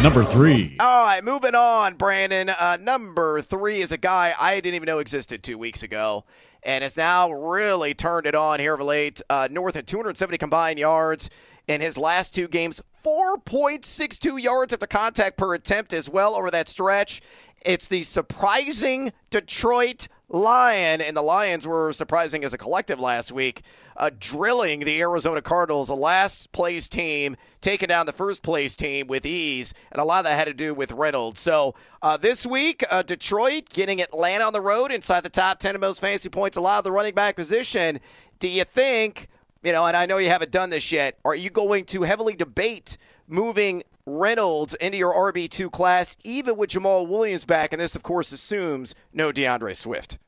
Number 0.02 0.24
three. 0.24 0.76
All 0.80 1.04
right, 1.04 1.22
moving 1.22 1.54
on, 1.54 1.96
Brandon. 1.96 2.48
Uh, 2.48 2.78
number 2.80 3.40
three 3.40 3.80
is 3.80 3.92
a 3.92 3.98
guy 3.98 4.32
I 4.38 4.54
didn't 4.60 4.76
even 4.76 4.86
know 4.86 4.98
existed 4.98 5.42
two 5.42 5.58
weeks 5.58 5.82
ago 5.82 6.24
and 6.62 6.82
has 6.82 6.96
now 6.96 7.30
really 7.30 7.94
turned 7.94 8.26
it 8.26 8.34
on 8.34 8.60
here 8.60 8.74
of 8.74 8.80
late. 8.80 9.20
Uh, 9.28 9.48
north 9.50 9.76
at 9.76 9.86
270 9.86 10.38
combined 10.38 10.78
yards 10.78 11.30
in 11.70 11.80
his 11.80 11.96
last 11.96 12.34
two 12.34 12.48
games. 12.48 12.82
4.62 13.04 14.42
yards 14.42 14.72
after 14.72 14.88
contact 14.88 15.36
per 15.36 15.54
attempt 15.54 15.92
as 15.92 16.10
well 16.10 16.34
over 16.34 16.50
that 16.50 16.66
stretch. 16.66 17.22
It's 17.64 17.86
the 17.86 18.02
surprising 18.02 19.12
Detroit 19.30 20.08
Lion, 20.28 21.00
and 21.00 21.16
the 21.16 21.22
Lions 21.22 21.68
were 21.68 21.92
surprising 21.92 22.42
as 22.42 22.52
a 22.52 22.58
collective 22.58 22.98
last 22.98 23.30
week, 23.30 23.62
uh, 23.96 24.10
drilling 24.18 24.80
the 24.80 25.00
Arizona 25.00 25.42
Cardinals, 25.42 25.88
a 25.90 25.94
last 25.94 26.50
place 26.50 26.88
team, 26.88 27.36
taking 27.60 27.86
down 27.86 28.06
the 28.06 28.12
first 28.12 28.42
place 28.42 28.74
team 28.74 29.06
with 29.06 29.24
ease, 29.24 29.72
and 29.92 30.00
a 30.00 30.04
lot 30.04 30.20
of 30.20 30.24
that 30.24 30.34
had 30.34 30.46
to 30.46 30.54
do 30.54 30.74
with 30.74 30.90
Reynolds. 30.90 31.38
So 31.38 31.76
uh, 32.02 32.16
this 32.16 32.44
week, 32.44 32.82
uh, 32.90 33.02
Detroit 33.02 33.68
getting 33.68 34.02
Atlanta 34.02 34.44
on 34.44 34.52
the 34.52 34.60
road 34.60 34.90
inside 34.90 35.20
the 35.20 35.30
top 35.30 35.60
10 35.60 35.76
of 35.76 35.80
most 35.80 36.00
fantasy 36.00 36.30
points, 36.30 36.56
a 36.56 36.60
lot 36.60 36.78
of 36.78 36.84
the 36.84 36.92
running 36.92 37.14
back 37.14 37.36
position. 37.36 38.00
Do 38.40 38.48
you 38.48 38.64
think, 38.64 39.28
you 39.62 39.72
know, 39.72 39.86
and 39.86 39.96
I 39.96 40.06
know 40.06 40.18
you 40.18 40.28
haven't 40.28 40.50
done 40.50 40.70
this 40.70 40.90
yet, 40.92 41.18
are 41.24 41.34
you 41.34 41.50
going 41.50 41.84
to 41.86 42.02
heavily 42.02 42.34
debate 42.34 42.96
moving 43.28 43.82
Reynolds 44.06 44.74
into 44.74 44.98
your 44.98 45.14
RB2 45.32 45.70
class, 45.70 46.16
even 46.24 46.56
with 46.56 46.70
Jamaal 46.70 47.06
Williams 47.06 47.44
back. 47.44 47.72
And 47.72 47.80
this, 47.80 47.94
of 47.94 48.02
course, 48.02 48.32
assumes 48.32 48.94
no 49.12 49.32
D'Andre 49.32 49.74
Swift. 49.74 50.18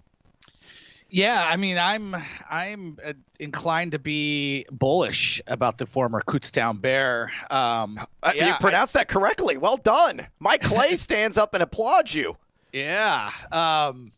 Yeah, 1.10 1.46
I 1.46 1.56
mean, 1.56 1.76
I'm 1.76 2.16
I'm 2.48 2.96
uh, 3.04 3.12
inclined 3.38 3.92
to 3.92 3.98
be 3.98 4.64
bullish 4.70 5.42
about 5.46 5.76
the 5.76 5.84
former 5.84 6.22
Kutztown 6.22 6.80
Bear. 6.80 7.30
Um, 7.50 8.00
uh, 8.22 8.32
yeah, 8.34 8.46
you 8.46 8.54
pronounced 8.54 8.96
I, 8.96 9.00
that 9.00 9.08
correctly. 9.08 9.58
Well 9.58 9.76
done. 9.76 10.26
Mike 10.38 10.62
Clay 10.62 10.96
stands 10.96 11.36
up 11.36 11.52
and 11.52 11.62
applauds 11.62 12.14
you. 12.14 12.38
Yeah. 12.72 13.30
Um, 13.50 14.12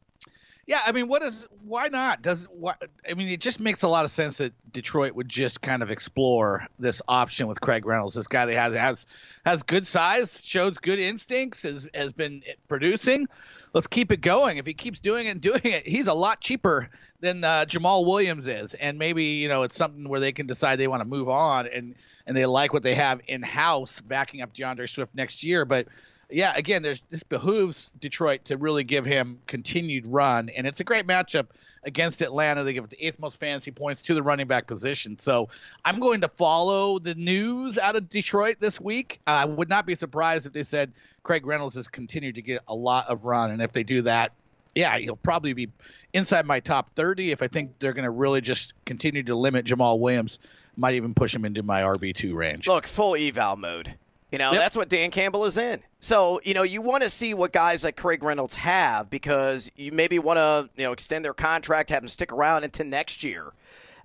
yeah, 0.66 0.80
I 0.85 0.92
mean, 0.92 1.09
what 1.09 1.23
is 1.23 1.47
why 1.64 1.88
not? 1.88 2.23
Does 2.23 2.44
what 2.44 2.83
I 3.09 3.14
mean, 3.14 3.28
it 3.28 3.40
just 3.40 3.61
makes 3.61 3.83
a 3.83 3.88
lot 3.88 4.04
of 4.04 4.11
sense 4.11 4.38
that 4.38 4.52
Detroit 4.73 5.14
would 5.14 5.28
just 5.28 5.61
kind 5.61 5.83
of 5.83 5.90
explore 5.90 6.66
this 6.78 7.02
option 7.06 7.49
with 7.49 7.61
Craig 7.61 7.85
Reynolds. 7.85 8.14
This 8.14 8.26
guy 8.26 8.47
that 8.47 8.54
has 8.54 8.75
has 8.75 9.06
has 9.44 9.62
good 9.62 9.87
size, 9.87 10.40
shows 10.42 10.78
good 10.78 10.99
instincts, 10.99 11.64
has 11.64 11.87
has 11.92 12.12
been 12.12 12.42
producing. 12.66 13.26
Let's 13.75 13.88
keep 13.88 14.12
it 14.12 14.21
going. 14.21 14.56
If 14.56 14.66
he 14.66 14.75
keeps 14.75 15.00
doing 15.00 15.26
it 15.26 15.30
and 15.30 15.40
doing 15.40 15.61
it, 15.64 15.87
he's 15.87 16.06
a 16.06 16.14
lot 16.14 16.40
cheaper 16.40 16.88
than 17.21 17.44
uh, 17.44 17.64
Jamaal 17.66 18.06
Williams 18.06 18.47
is, 18.47 18.75
and 18.75 18.99
maybe 18.99 19.25
you 19.25 19.49
know 19.49 19.64
it's 19.64 19.76
something 19.76 20.09
where 20.09 20.21
they 20.21 20.33
can 20.33 20.47
decide 20.47 20.78
they 20.78 20.88
want 20.88 21.02
to 21.02 21.09
move 21.09 21.28
on 21.28 21.66
and 21.66 21.94
and 22.26 22.35
they 22.35 22.47
like 22.47 22.73
what 22.73 22.83
they 22.83 22.94
have 22.94 23.21
in 23.26 23.42
house 23.42 24.00
backing 24.00 24.40
up 24.40 24.54
D'Andre 24.54 24.87
Swift 24.87 25.14
next 25.14 25.44
year, 25.44 25.66
but 25.66 25.88
yeah, 26.30 26.52
again, 26.56 26.82
there's 26.82 27.02
this 27.10 27.22
behooves 27.22 27.92
Detroit 28.00 28.44
to 28.46 28.56
really 28.56 28.84
give 28.84 29.04
him 29.04 29.40
continued 29.46 30.06
run, 30.06 30.48
and 30.50 30.66
it's 30.66 30.80
a 30.80 30.84
great 30.84 31.06
matchup 31.06 31.46
against 31.84 32.22
Atlanta. 32.22 32.64
They 32.64 32.72
give 32.72 32.84
it 32.84 32.90
the 32.90 33.04
eighth 33.04 33.18
most 33.18 33.38
fantasy 33.38 33.70
points 33.70 34.02
to 34.02 34.14
the 34.14 34.22
running 34.22 34.46
back 34.46 34.66
position. 34.66 35.18
So 35.18 35.48
I'm 35.84 35.98
going 35.98 36.20
to 36.22 36.28
follow 36.28 36.98
the 36.98 37.14
news 37.14 37.78
out 37.78 37.96
of 37.96 38.08
Detroit 38.08 38.56
this 38.60 38.80
week. 38.80 39.20
I 39.26 39.44
would 39.44 39.68
not 39.68 39.86
be 39.86 39.94
surprised 39.94 40.46
if 40.46 40.52
they 40.52 40.62
said 40.62 40.92
Craig 41.22 41.46
Reynolds 41.46 41.74
has 41.74 41.88
continued 41.88 42.34
to 42.36 42.42
get 42.42 42.62
a 42.68 42.74
lot 42.74 43.06
of 43.08 43.24
run, 43.24 43.50
and 43.50 43.62
if 43.62 43.72
they 43.72 43.82
do 43.82 44.02
that, 44.02 44.32
yeah, 44.74 44.98
he'll 44.98 45.16
probably 45.16 45.52
be 45.52 45.68
inside 46.12 46.46
my 46.46 46.58
top 46.60 46.90
30. 46.96 47.30
If 47.30 47.42
I 47.42 47.48
think 47.48 47.78
they're 47.78 47.92
going 47.92 48.04
to 48.04 48.10
really 48.10 48.40
just 48.40 48.74
continue 48.84 49.22
to 49.22 49.36
limit 49.36 49.66
Jamaal 49.66 50.00
Williams, 50.00 50.38
might 50.76 50.94
even 50.94 51.14
push 51.14 51.34
him 51.34 51.44
into 51.44 51.62
my 51.62 51.82
RB2 51.82 52.34
range. 52.34 52.66
Look, 52.66 52.86
full 52.86 53.14
eval 53.14 53.56
mode. 53.56 53.94
You 54.34 54.38
know, 54.38 54.50
yep. 54.50 54.60
that's 54.62 54.76
what 54.76 54.88
Dan 54.88 55.12
Campbell 55.12 55.44
is 55.44 55.56
in. 55.56 55.80
So, 56.00 56.40
you 56.42 56.54
know, 56.54 56.64
you 56.64 56.82
want 56.82 57.04
to 57.04 57.08
see 57.08 57.34
what 57.34 57.52
guys 57.52 57.84
like 57.84 57.96
Craig 57.96 58.20
Reynolds 58.20 58.56
have 58.56 59.08
because 59.08 59.70
you 59.76 59.92
maybe 59.92 60.18
want 60.18 60.38
to, 60.38 60.68
you 60.74 60.82
know, 60.82 60.90
extend 60.90 61.24
their 61.24 61.34
contract, 61.34 61.88
have 61.90 62.02
them 62.02 62.08
stick 62.08 62.32
around 62.32 62.64
into 62.64 62.82
next 62.82 63.22
year 63.22 63.52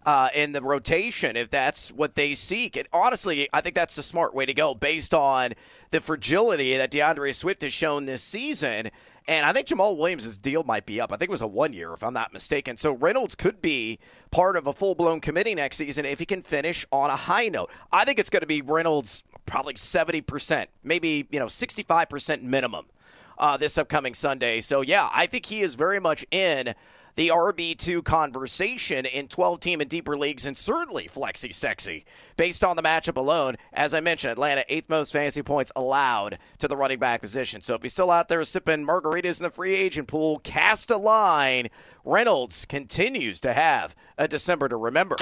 uh, 0.05 0.29
in 0.36 0.51
the 0.51 0.62
rotation 0.62 1.36
if 1.36 1.50
that's 1.50 1.91
what 1.91 2.13
they 2.13 2.36
seek. 2.36 2.77
And 2.77 2.88
honestly, 2.93 3.50
I 3.51 3.62
think 3.62 3.74
that's 3.74 3.95
the 3.95 4.03
smart 4.03 4.36
way 4.36 4.45
to 4.45 4.53
go 4.53 4.75
based 4.75 5.15
on 5.15 5.53
the 5.89 6.00
fragility 6.00 6.77
that 6.77 6.91
D'Andre 6.91 7.31
Swift 7.31 7.63
has 7.63 7.74
shown 7.74 8.05
this 8.05 8.21
season. 8.21 8.91
And 9.27 9.48
I 9.48 9.51
think 9.51 9.65
Jamaal 9.65 9.98
Williams' 9.98 10.38
deal 10.38 10.63
might 10.63 10.86
be 10.86 11.01
up. 11.01 11.12
I 11.12 11.17
think 11.17 11.29
it 11.29 11.31
was 11.31 11.41
a 11.41 11.48
one 11.48 11.74
year, 11.74 11.93
if 11.93 12.03
I'm 12.03 12.13
not 12.13 12.33
mistaken. 12.33 12.77
So 12.77 12.91
Reynolds 12.91 13.33
could 13.33 13.63
be 13.63 13.98
part 14.29 14.55
of 14.55 14.67
a 14.67 14.74
full 14.74 14.93
blown 14.93 15.21
committee 15.21 15.55
next 15.55 15.77
season 15.77 16.05
if 16.05 16.19
he 16.19 16.25
can 16.27 16.43
finish 16.43 16.86
on 16.91 17.09
a 17.09 17.15
high 17.15 17.50
note. 17.50 17.71
I 17.91 18.05
think 18.05 18.19
it's 18.19 18.29
going 18.29 18.41
to 18.41 18.48
be 18.48 18.62
Reynolds 18.62 19.24
probably 19.50 19.74
70%, 19.74 20.68
maybe, 20.84 21.27
you 21.32 21.39
know, 21.39 21.48
65% 21.48 22.44
minimum 22.44 22.86
uh, 23.38 23.58
this 23.58 23.77
upcoming 23.77 24.13
Sunday. 24.13 24.62
So, 24.62 24.82
yeah, 24.82 25.10
I 25.13 25.25
think 25.25 25.48
he 25.48 25.62
is 25.62 25.75
very 25.75 26.00
much 26.00 26.25
in 26.29 26.75
the 27.15 27.29
RB2 27.29 28.03
conversation 28.03 29.06
in 29.06 29.27
12 29.27 29.60
team 29.60 29.82
and 29.82 29.89
deeper 29.89 30.18
leagues, 30.18 30.46
and 30.46 30.56
certainly 30.56 31.06
flexi 31.08 31.53
sexy 31.53 32.06
based 32.38 32.63
on 32.63 32.75
the 32.75 32.84
matchup 32.84 33.18
alone. 33.18 33.56
As 33.74 33.94
I 33.94 34.00
mentioned, 34.00 34.32
Atlanta, 34.32 34.63
eighth 34.70 34.88
most 34.88 35.12
fantasy 35.12 35.41
points 35.41 35.72
allowed 35.75 36.38
to 36.60 36.68
the 36.68 36.77
running 36.77 37.00
back 37.00 37.22
position. 37.22 37.62
So 37.62 37.74
if 37.74 37.82
he's 37.82 37.91
still 37.91 38.12
out 38.12 38.27
there 38.29 38.44
sipping 38.46 38.86
margaritas 38.86 39.39
in 39.39 39.44
the 39.44 39.50
free 39.50 39.75
agent 39.75 40.08
pool, 40.08 40.39
cast 40.39 40.91
a 40.91 40.98
line. 40.98 41.70
Reynolds 42.06 42.65
continues 42.65 43.41
to 43.41 43.53
have 43.53 43.96
a 44.18 44.27
December 44.27 44.70
to 44.70 44.77
remember. 44.77 45.18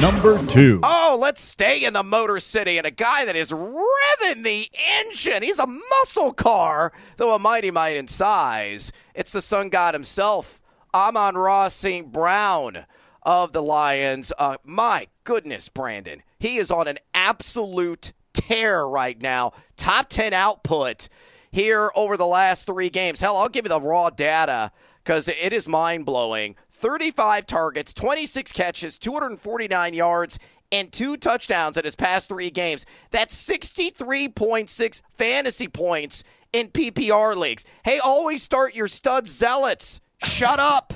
Number 0.00 0.44
two. 0.46 0.80
Oh, 0.82 1.16
let's 1.18 1.40
stay 1.40 1.82
in 1.82 1.94
the 1.94 2.02
Motor 2.02 2.38
City 2.38 2.76
and 2.76 2.86
a 2.86 2.90
guy 2.90 3.24
that 3.24 3.34
is 3.34 3.50
revving 3.50 4.44
the 4.44 4.68
engine. 5.00 5.42
He's 5.42 5.58
a 5.58 5.66
muscle 5.66 6.34
car, 6.34 6.92
though 7.16 7.34
a 7.34 7.38
mighty 7.38 7.70
might 7.70 7.96
in 7.96 8.06
size. 8.06 8.92
It's 9.14 9.32
the 9.32 9.40
sun 9.40 9.70
god 9.70 9.94
himself, 9.94 10.60
Amon-Ra 10.92 11.68
St. 11.68 12.12
Brown 12.12 12.84
of 13.22 13.54
the 13.54 13.62
Lions. 13.62 14.34
Uh, 14.38 14.58
my 14.64 15.08
goodness, 15.24 15.70
Brandon. 15.70 16.22
He 16.38 16.58
is 16.58 16.70
on 16.70 16.88
an 16.88 16.98
absolute 17.14 18.12
tear 18.34 18.86
right 18.86 19.20
now. 19.20 19.52
Top 19.78 20.10
10 20.10 20.34
output 20.34 21.08
here 21.50 21.90
over 21.96 22.18
the 22.18 22.26
last 22.26 22.66
three 22.66 22.90
games. 22.90 23.20
Hell, 23.20 23.38
I'll 23.38 23.48
give 23.48 23.64
you 23.64 23.70
the 23.70 23.80
raw 23.80 24.10
data 24.10 24.72
because 25.02 25.28
it 25.28 25.54
is 25.54 25.66
mind 25.66 26.04
blowing. 26.04 26.54
35 26.76 27.46
targets, 27.46 27.94
26 27.94 28.52
catches, 28.52 28.98
249 28.98 29.94
yards, 29.94 30.38
and 30.70 30.92
two 30.92 31.16
touchdowns 31.16 31.76
in 31.76 31.84
his 31.84 31.96
past 31.96 32.28
three 32.28 32.50
games. 32.50 32.84
That's 33.10 33.34
63.6 33.48 35.02
fantasy 35.16 35.68
points 35.68 36.24
in 36.52 36.68
PPR 36.68 37.36
leagues. 37.36 37.64
Hey, 37.84 37.98
always 37.98 38.42
start 38.42 38.76
your 38.76 38.88
stud 38.88 39.26
zealots. 39.26 40.00
Shut 40.24 40.58
up. 40.58 40.94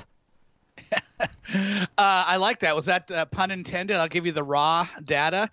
uh, 1.21 1.27
I 1.97 2.37
like 2.37 2.59
that. 2.59 2.75
Was 2.75 2.85
that 2.85 3.09
uh, 3.09 3.25
pun 3.25 3.51
intended? 3.51 3.97
I'll 3.97 4.07
give 4.07 4.25
you 4.25 4.31
the 4.31 4.43
raw 4.43 4.87
data. 5.03 5.49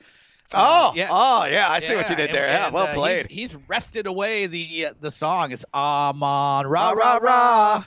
Oh, 0.55 0.89
uh, 0.89 0.93
yeah. 0.95 1.09
oh, 1.11 1.45
yeah. 1.45 1.71
I 1.71 1.79
see 1.79 1.93
yeah, 1.93 1.99
what 2.01 2.11
you 2.11 2.17
did 2.17 2.33
there. 2.33 2.49
And, 2.49 2.59
yeah, 2.59 2.71
well 2.71 2.87
uh, 2.87 2.95
played. 2.95 3.27
He's, 3.31 3.53
he's, 3.53 3.61
wrested 3.69 4.07
away 4.07 4.47
the 4.47 4.87
uh, 4.87 4.93
the 5.01 5.11
song. 5.11 5.53
It's 5.53 5.65
Amon 5.75 6.67
Ra 6.67 6.91
Ra 6.93 7.17
Ra. 7.17 7.85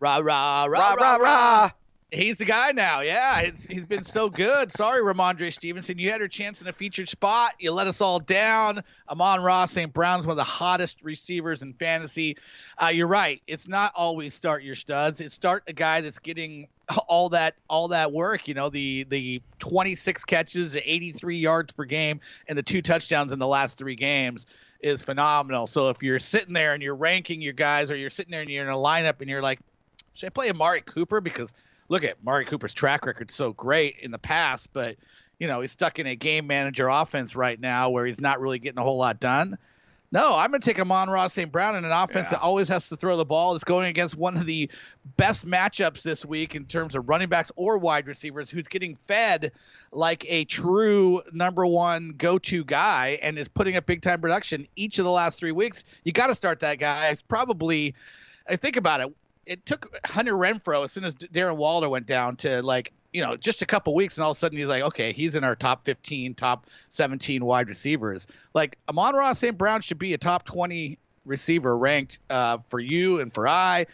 Rah 0.00 0.18
rah 0.18 0.64
rah 0.64 0.94
rah 0.94 1.16
rah. 1.16 1.70
He's 2.10 2.38
the 2.38 2.46
guy 2.46 2.72
now. 2.72 3.00
Yeah, 3.00 3.50
he's 3.68 3.84
been 3.84 4.04
so 4.04 4.30
good. 4.30 4.72
Sorry, 4.72 5.02
Rhamondre 5.02 5.52
Stevenson. 5.52 5.98
You 5.98 6.10
had 6.10 6.20
your 6.20 6.28
chance 6.28 6.62
in 6.62 6.66
a 6.66 6.72
featured 6.72 7.06
spot. 7.06 7.52
You 7.58 7.70
let 7.72 7.86
us 7.86 8.00
all 8.00 8.18
down. 8.18 8.82
Amon-Ra 9.10 9.66
St. 9.66 9.92
Brown's 9.92 10.24
one 10.24 10.32
of 10.32 10.38
the 10.38 10.44
hottest 10.44 11.02
receivers 11.02 11.60
in 11.60 11.74
fantasy. 11.74 12.38
Uh, 12.82 12.86
you're 12.86 13.08
right. 13.08 13.42
It's 13.46 13.68
not 13.68 13.92
always 13.94 14.32
start 14.32 14.62
your 14.62 14.74
studs. 14.74 15.20
It's 15.20 15.34
start 15.34 15.64
a 15.66 15.74
guy 15.74 16.00
that's 16.00 16.18
getting 16.18 16.68
all 17.08 17.28
that 17.30 17.56
all 17.68 17.88
that 17.88 18.10
work. 18.10 18.48
You 18.48 18.54
know, 18.54 18.70
the 18.70 19.04
the 19.10 19.42
26 19.58 20.24
catches, 20.24 20.76
83 20.76 21.36
yards 21.36 21.72
per 21.72 21.84
game, 21.84 22.20
and 22.48 22.56
the 22.56 22.62
two 22.62 22.80
touchdowns 22.80 23.32
in 23.34 23.38
the 23.38 23.46
last 23.46 23.76
three 23.76 23.96
games 23.96 24.46
is 24.80 25.02
phenomenal. 25.02 25.66
So 25.66 25.90
if 25.90 26.02
you're 26.02 26.20
sitting 26.20 26.54
there 26.54 26.72
and 26.72 26.82
you're 26.82 26.96
ranking 26.96 27.42
your 27.42 27.52
guys, 27.52 27.90
or 27.90 27.96
you're 27.96 28.08
sitting 28.08 28.30
there 28.30 28.40
and 28.40 28.48
you're 28.48 28.64
in 28.64 28.70
a 28.70 28.76
lineup 28.76 29.20
and 29.20 29.28
you're 29.28 29.42
like, 29.42 29.58
should 30.18 30.26
I 30.26 30.30
play 30.30 30.50
Amari 30.50 30.80
Cooper? 30.80 31.20
Because 31.20 31.52
look 31.88 32.04
at 32.04 32.16
Amari 32.22 32.44
Cooper's 32.44 32.74
track 32.74 33.06
record 33.06 33.30
so 33.30 33.52
great 33.52 33.96
in 34.00 34.10
the 34.10 34.18
past, 34.18 34.72
but 34.72 34.96
you 35.38 35.46
know 35.46 35.60
he's 35.60 35.72
stuck 35.72 35.98
in 35.98 36.06
a 36.06 36.16
game 36.16 36.46
manager 36.46 36.88
offense 36.88 37.36
right 37.36 37.58
now 37.58 37.90
where 37.90 38.04
he's 38.04 38.20
not 38.20 38.40
really 38.40 38.58
getting 38.58 38.78
a 38.78 38.82
whole 38.82 38.98
lot 38.98 39.20
done. 39.20 39.56
No, 40.10 40.38
I'm 40.38 40.48
going 40.48 40.62
to 40.62 40.64
take 40.64 40.80
Amon-Ra 40.80 41.28
St. 41.28 41.52
Brown 41.52 41.76
in 41.76 41.84
an 41.84 41.92
offense 41.92 42.28
yeah. 42.28 42.38
that 42.38 42.40
always 42.40 42.66
has 42.68 42.88
to 42.88 42.96
throw 42.96 43.18
the 43.18 43.26
ball. 43.26 43.54
It's 43.54 43.62
going 43.62 43.88
against 43.88 44.16
one 44.16 44.38
of 44.38 44.46
the 44.46 44.70
best 45.18 45.46
matchups 45.46 46.02
this 46.02 46.24
week 46.24 46.54
in 46.54 46.64
terms 46.64 46.94
of 46.94 47.10
running 47.10 47.28
backs 47.28 47.52
or 47.56 47.76
wide 47.76 48.06
receivers 48.06 48.48
who's 48.48 48.68
getting 48.68 48.96
fed 49.06 49.52
like 49.92 50.24
a 50.26 50.46
true 50.46 51.20
number 51.32 51.66
one 51.66 52.14
go 52.16 52.38
to 52.38 52.64
guy 52.64 53.18
and 53.20 53.38
is 53.38 53.48
putting 53.48 53.76
up 53.76 53.84
big 53.84 54.00
time 54.00 54.18
production 54.18 54.66
each 54.76 54.98
of 54.98 55.04
the 55.04 55.10
last 55.10 55.38
three 55.38 55.52
weeks. 55.52 55.84
You 56.04 56.12
got 56.12 56.28
to 56.28 56.34
start 56.34 56.60
that 56.60 56.78
guy. 56.78 57.08
It's 57.08 57.20
probably, 57.20 57.94
I 58.48 58.56
think 58.56 58.76
about 58.76 59.02
it, 59.02 59.14
it 59.48 59.64
took 59.66 59.98
Hunter 60.04 60.34
Renfrow 60.34 60.84
as 60.84 60.92
soon 60.92 61.04
as 61.04 61.16
Darren 61.16 61.56
Waller 61.56 61.88
went 61.88 62.06
down 62.06 62.36
to 62.36 62.62
like 62.62 62.92
you 63.12 63.24
know 63.24 63.36
just 63.36 63.62
a 63.62 63.66
couple 63.66 63.94
weeks, 63.94 64.16
and 64.16 64.24
all 64.24 64.30
of 64.30 64.36
a 64.36 64.38
sudden 64.38 64.58
he's 64.58 64.68
like, 64.68 64.82
okay, 64.82 65.12
he's 65.12 65.34
in 65.34 65.42
our 65.42 65.56
top 65.56 65.84
15, 65.84 66.34
top 66.34 66.66
17 66.90 67.44
wide 67.44 67.68
receivers. 67.68 68.26
Like 68.54 68.78
Amon-Ra 68.88 69.32
St. 69.32 69.56
Brown 69.56 69.80
should 69.80 69.98
be 69.98 70.12
a 70.12 70.18
top 70.18 70.44
20 70.44 70.98
receiver 71.24 71.76
ranked 71.76 72.18
uh, 72.30 72.58
for 72.68 72.78
you 72.78 73.20
and 73.20 73.32
for 73.32 73.48
I. 73.48 73.86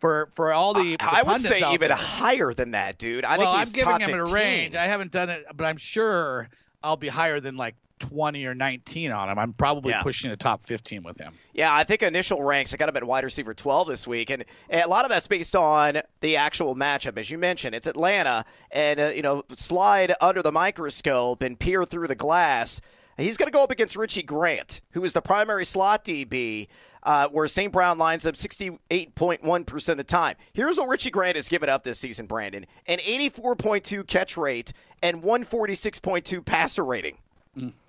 For, 0.00 0.28
for 0.32 0.52
all 0.52 0.74
the, 0.74 0.96
the 0.96 0.98
I 1.00 1.24
would 1.24 1.40
say 1.40 1.60
even 1.72 1.88
there. 1.88 1.96
higher 1.96 2.54
than 2.54 2.70
that, 2.70 2.98
dude. 2.98 3.24
I 3.24 3.36
well, 3.36 3.56
think 3.56 3.58
he's 3.58 3.84
I'm 3.84 3.98
giving 3.98 4.14
him 4.14 4.20
15. 4.20 4.20
a 4.20 4.32
range. 4.32 4.76
I 4.76 4.84
haven't 4.84 5.10
done 5.10 5.28
it, 5.28 5.44
but 5.52 5.64
I'm 5.64 5.76
sure 5.76 6.48
I'll 6.84 6.96
be 6.96 7.08
higher 7.08 7.40
than 7.40 7.56
like 7.56 7.74
20 7.98 8.44
or 8.44 8.54
19 8.54 9.10
on 9.12 9.28
him. 9.28 9.38
I'm 9.38 9.52
probably 9.52 9.90
Yeah. 9.90 10.02
pushing 10.02 10.30
the 10.30 10.36
top 10.36 10.64
15 10.66 11.02
with 11.02 11.18
him. 11.18 11.34
Yeah, 11.52 11.74
I 11.74 11.84
think 11.84 12.02
initial 12.02 12.42
ranks, 12.42 12.72
I 12.72 12.76
got 12.76 12.88
him 12.88 12.96
at 12.96 13.04
wide 13.04 13.24
receiver 13.24 13.54
12 13.54 13.88
this 13.88 14.06
week. 14.06 14.30
And 14.30 14.44
a 14.70 14.86
lot 14.86 15.04
of 15.04 15.10
that's 15.10 15.26
based 15.26 15.54
on 15.56 16.00
the 16.20 16.36
actual 16.36 16.74
matchup. 16.76 17.18
As 17.18 17.30
you 17.30 17.38
mentioned, 17.38 17.74
it's 17.74 17.86
Atlanta. 17.86 18.44
And, 18.70 19.00
uh, 19.00 19.10
you 19.14 19.22
know, 19.22 19.42
slide 19.50 20.14
under 20.20 20.42
the 20.42 20.52
microscope 20.52 21.42
and 21.42 21.58
peer 21.58 21.84
through 21.84 22.06
the 22.08 22.14
glass. 22.14 22.80
He's 23.16 23.36
going 23.36 23.48
to 23.48 23.52
go 23.52 23.64
up 23.64 23.70
against 23.72 23.96
Richie 23.96 24.22
Grant, 24.22 24.80
who 24.92 25.02
is 25.04 25.12
the 25.12 25.20
primary 25.22 25.64
slot 25.64 26.04
DB, 26.04 26.68
uh, 27.02 27.26
where 27.28 27.48
St. 27.48 27.72
Brown 27.72 27.98
lines 27.98 28.24
up 28.24 28.36
68.1% 28.36 29.88
of 29.88 29.96
the 29.96 30.04
time. 30.04 30.36
Here's 30.52 30.76
what 30.76 30.88
Richie 30.88 31.10
Grant 31.10 31.34
has 31.34 31.48
given 31.48 31.68
up 31.68 31.82
this 31.82 31.98
season, 31.98 32.26
Brandon 32.26 32.66
an 32.86 32.98
84.2 33.00 34.06
catch 34.06 34.36
rate 34.36 34.72
and 35.02 35.22
146.2 35.22 36.44
passer 36.44 36.84
rating. 36.84 37.18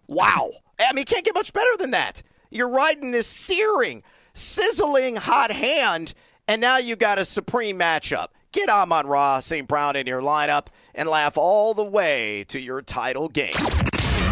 Wow. 0.10 0.52
I 0.80 0.94
mean, 0.94 1.06
can't 1.06 1.26
get 1.26 1.36
much 1.36 1.54
better 1.54 1.78
than 1.78 1.92
that. 1.92 2.24
You're 2.50 2.70
riding 2.70 3.12
this 3.12 3.28
searing, 3.28 4.04
sizzling 4.34 5.18
hot 5.18 5.52
hand, 5.52 6.14
and 6.48 6.60
now 6.60 6.78
you've 6.78 7.00
got 7.00 7.20
a 7.20 7.26
supreme 7.26 7.78
matchup. 7.78 8.30
Get 8.52 8.70
Amon 8.70 9.06
Ra 9.06 9.40
St. 9.40 9.68
Brown 9.68 9.96
in 9.96 10.08
your 10.08 10.22
lineup 10.22 10.68
and 10.96 11.08
laugh 11.08 11.38
all 11.38 11.76
the 11.76 11.84
way 11.84 12.44
to 12.48 12.60
your 12.60 12.82
title 12.82 13.30
game. 13.30 13.54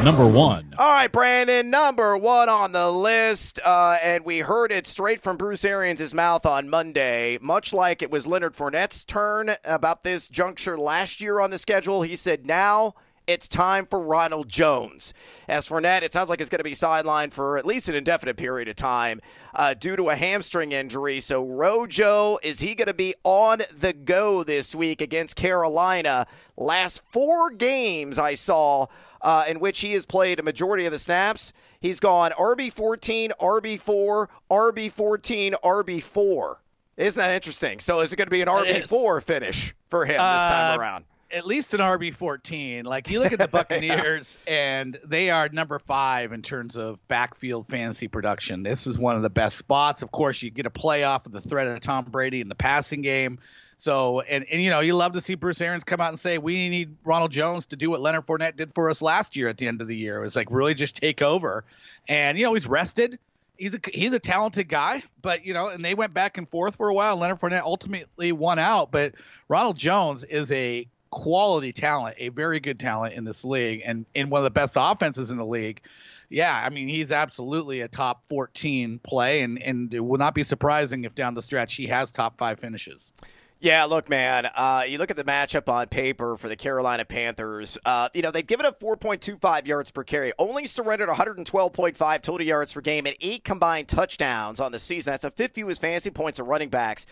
Number 0.03 0.25
one. 0.27 0.73
All 0.79 0.91
right, 0.91 1.11
Brandon, 1.11 1.69
number 1.69 2.17
one 2.17 2.49
on 2.49 2.71
the 2.71 2.89
list, 2.91 3.59
uh, 3.65 3.97
and 4.03 4.23
we 4.25 4.39
heard 4.39 4.71
it 4.71 4.87
straight 4.87 5.21
from 5.21 5.37
Bruce 5.37 5.65
Arians' 5.65 6.13
mouth 6.13 6.45
on 6.45 6.69
Monday. 6.69 7.37
Much 7.41 7.73
like 7.73 8.01
it 8.01 8.09
was 8.09 8.25
Leonard 8.25 8.55
Fournette's 8.55 9.03
turn 9.03 9.51
about 9.65 10.03
this 10.03 10.27
juncture 10.29 10.77
last 10.77 11.19
year 11.19 11.39
on 11.39 11.49
the 11.49 11.57
schedule, 11.57 12.03
he 12.03 12.15
said, 12.15 12.45
"Now 12.45 12.93
it's 13.27 13.47
time 13.47 13.85
for 13.85 13.99
Ronald 13.99 14.49
Jones." 14.49 15.13
As 15.47 15.67
Fournette, 15.69 16.01
it 16.01 16.13
sounds 16.13 16.29
like 16.29 16.41
it's 16.41 16.49
going 16.49 16.59
to 16.59 16.63
be 16.63 16.71
sidelined 16.71 17.33
for 17.33 17.57
at 17.57 17.65
least 17.65 17.89
an 17.89 17.95
indefinite 17.95 18.37
period 18.37 18.67
of 18.67 18.75
time 18.75 19.21
uh, 19.53 19.73
due 19.73 19.95
to 19.95 20.09
a 20.09 20.15
hamstring 20.15 20.71
injury. 20.71 21.19
So, 21.19 21.43
Rojo, 21.45 22.37
is 22.43 22.59
he 22.59 22.75
going 22.75 22.87
to 22.87 22.93
be 22.93 23.13
on 23.23 23.61
the 23.75 23.93
go 23.93 24.43
this 24.43 24.73
week 24.73 25.01
against 25.01 25.35
Carolina? 25.35 26.27
Last 26.55 27.03
four 27.11 27.51
games 27.51 28.17
I 28.17 28.33
saw 28.33 28.87
uh, 29.21 29.43
in 29.47 29.59
which 29.59 29.79
he 29.81 29.93
has 29.93 30.05
played 30.05 30.39
a 30.39 30.43
majority 30.43 30.85
of 30.85 30.91
the 30.91 30.99
snaps. 30.99 31.53
He's 31.79 31.99
gone 31.99 32.31
RB 32.31 32.71
14, 32.73 33.31
RB 33.39 33.79
4, 33.79 34.29
RB 34.49 34.91
14, 34.91 35.53
RB 35.63 36.01
4. 36.01 36.61
Isn't 36.97 37.21
that 37.21 37.33
interesting? 37.35 37.79
So 37.79 37.99
is 37.99 38.11
it 38.11 38.15
going 38.15 38.25
to 38.25 38.31
be 38.31 38.41
an 38.41 38.47
RB 38.47 38.87
4 38.89 39.21
finish 39.21 39.75
for 39.89 40.05
him 40.05 40.13
this 40.13 40.17
time 40.19 40.73
Uh, 40.79 40.81
around? 40.81 41.05
At 41.29 41.45
least 41.45 41.73
an 41.73 41.81
RB 41.81 42.13
14. 42.13 42.85
Like 42.85 43.09
you 43.09 43.19
look 43.19 43.33
at 43.33 43.39
the 43.39 43.47
Buccaneers, 43.51 44.37
and 44.47 44.97
they 45.03 45.29
are 45.29 45.49
number 45.49 45.79
five 45.79 46.31
in 46.31 46.41
terms 46.41 46.77
of 46.77 47.05
backfield 47.07 47.67
fantasy 47.67 48.07
production. 48.07 48.63
This 48.63 48.87
is 48.87 48.97
one 48.97 49.15
of 49.15 49.21
the 49.21 49.29
best 49.29 49.57
spots. 49.57 50.03
Of 50.03 50.11
course, 50.11 50.41
you 50.41 50.49
get 50.49 50.65
a 50.65 50.71
playoff 50.71 51.25
of 51.25 51.33
the 51.33 51.41
threat 51.41 51.67
of 51.67 51.81
Tom 51.81 52.05
Brady 52.05 52.41
in 52.41 52.47
the 52.47 52.55
passing 52.55 53.01
game. 53.01 53.39
So, 53.77 54.21
and, 54.21 54.45
and 54.51 54.61
you 54.61 54.69
know, 54.69 54.79
you 54.79 54.95
love 54.95 55.13
to 55.13 55.21
see 55.21 55.35
Bruce 55.35 55.61
Arians 55.61 55.83
come 55.83 56.01
out 56.01 56.09
and 56.09 56.19
say, 56.19 56.39
we 56.39 56.69
need 56.69 56.95
Ronald 57.03 57.31
Jones 57.31 57.67
to 57.67 57.75
do 57.75 57.91
what 57.91 58.01
Leonard 58.01 58.25
Fournette 58.25 58.57
did 58.57 58.73
for 58.73 58.89
us 58.89 59.01
last 59.01 59.35
year 59.35 59.49
at 59.49 59.57
the 59.57 59.67
end 59.67 59.81
of 59.81 59.87
the 59.87 59.95
year. 59.95 60.17
It 60.17 60.23
was 60.23 60.35
like 60.35 60.47
really 60.49 60.73
just 60.73 60.95
take 60.95 61.21
over. 61.21 61.63
And, 62.07 62.37
you 62.37 62.45
know, 62.45 62.53
he's 62.53 62.65
rested. 62.65 63.19
He's 63.55 63.73
a 63.73 63.79
he's 63.91 64.13
a 64.13 64.19
talented 64.19 64.69
guy, 64.69 65.01
but 65.23 65.43
you 65.43 65.55
know, 65.55 65.69
and 65.69 65.83
they 65.83 65.95
went 65.95 66.13
back 66.13 66.37
and 66.37 66.47
forth 66.47 66.75
for 66.75 66.89
a 66.89 66.93
while. 66.93 67.17
Leonard 67.17 67.39
Fournette 67.39 67.63
ultimately 67.63 68.31
won 68.31 68.59
out, 68.59 68.91
but 68.91 69.15
Ronald 69.47 69.77
Jones 69.77 70.23
is 70.23 70.51
a 70.51 70.87
quality 71.09 71.71
talent, 71.73 72.15
a 72.19 72.29
very 72.29 72.59
good 72.59 72.79
talent 72.79 73.13
in 73.13 73.23
this 73.23 73.43
league, 73.45 73.81
and 73.85 74.05
in 74.13 74.29
one 74.29 74.39
of 74.39 74.43
the 74.43 74.49
best 74.51 74.75
offenses 74.77 75.31
in 75.31 75.37
the 75.37 75.45
league. 75.45 75.81
Yeah, 76.29 76.53
I 76.53 76.69
mean, 76.69 76.89
he's 76.89 77.11
absolutely 77.11 77.81
a 77.81 77.87
top 77.87 78.23
14 78.27 78.99
play, 78.99 79.41
and 79.41 79.61
and 79.61 79.93
it 79.93 80.01
will 80.01 80.17
not 80.17 80.35
be 80.35 80.43
surprising 80.43 81.05
if 81.05 81.15
down 81.15 81.33
the 81.35 81.41
stretch 81.41 81.75
he 81.75 81.87
has 81.87 82.11
top 82.11 82.37
five 82.37 82.59
finishes. 82.59 83.11
Yeah, 83.59 83.85
look, 83.85 84.07
man. 84.07 84.45
Uh, 84.45 84.83
you 84.87 84.99
look 84.99 85.09
at 85.09 85.17
the 85.17 85.23
matchup 85.23 85.67
on 85.67 85.87
paper 85.87 86.37
for 86.37 86.47
the 86.47 86.55
Carolina 86.55 87.05
Panthers. 87.05 87.77
Uh, 87.83 88.09
you 88.13 88.21
know 88.21 88.29
they've 88.29 88.45
given 88.45 88.67
up 88.67 88.79
4.25 88.79 89.65
yards 89.65 89.89
per 89.89 90.03
carry, 90.03 90.31
only 90.37 90.67
surrendered 90.67 91.09
112.5 91.09 92.21
total 92.21 92.45
yards 92.45 92.73
per 92.73 92.81
game, 92.81 93.07
and 93.07 93.15
eight 93.19 93.43
combined 93.43 93.87
touchdowns 93.87 94.59
on 94.59 94.71
the 94.71 94.79
season. 94.79 95.13
That's 95.13 95.23
a 95.23 95.31
fifth 95.31 95.53
fewest 95.53 95.81
fantasy 95.81 96.11
points 96.11 96.37
of 96.39 96.47
running 96.47 96.69
backs. 96.69 97.07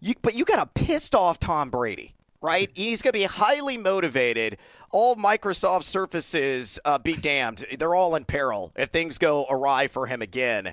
You, 0.00 0.14
but 0.22 0.36
you 0.36 0.44
got 0.44 0.60
a 0.60 0.66
pissed 0.66 1.16
off 1.16 1.40
Tom 1.40 1.70
Brady, 1.70 2.14
right? 2.40 2.70
He's 2.74 3.02
going 3.02 3.12
to 3.12 3.18
be 3.18 3.24
highly 3.24 3.76
motivated. 3.76 4.58
All 4.90 5.16
Microsoft 5.16 5.82
Surfaces, 5.84 6.78
uh, 6.84 6.98
be 6.98 7.14
damned, 7.14 7.66
they're 7.78 7.94
all 7.94 8.14
in 8.14 8.24
peril 8.24 8.72
if 8.76 8.90
things 8.90 9.18
go 9.18 9.46
awry 9.50 9.88
for 9.88 10.06
him 10.06 10.22
again 10.22 10.72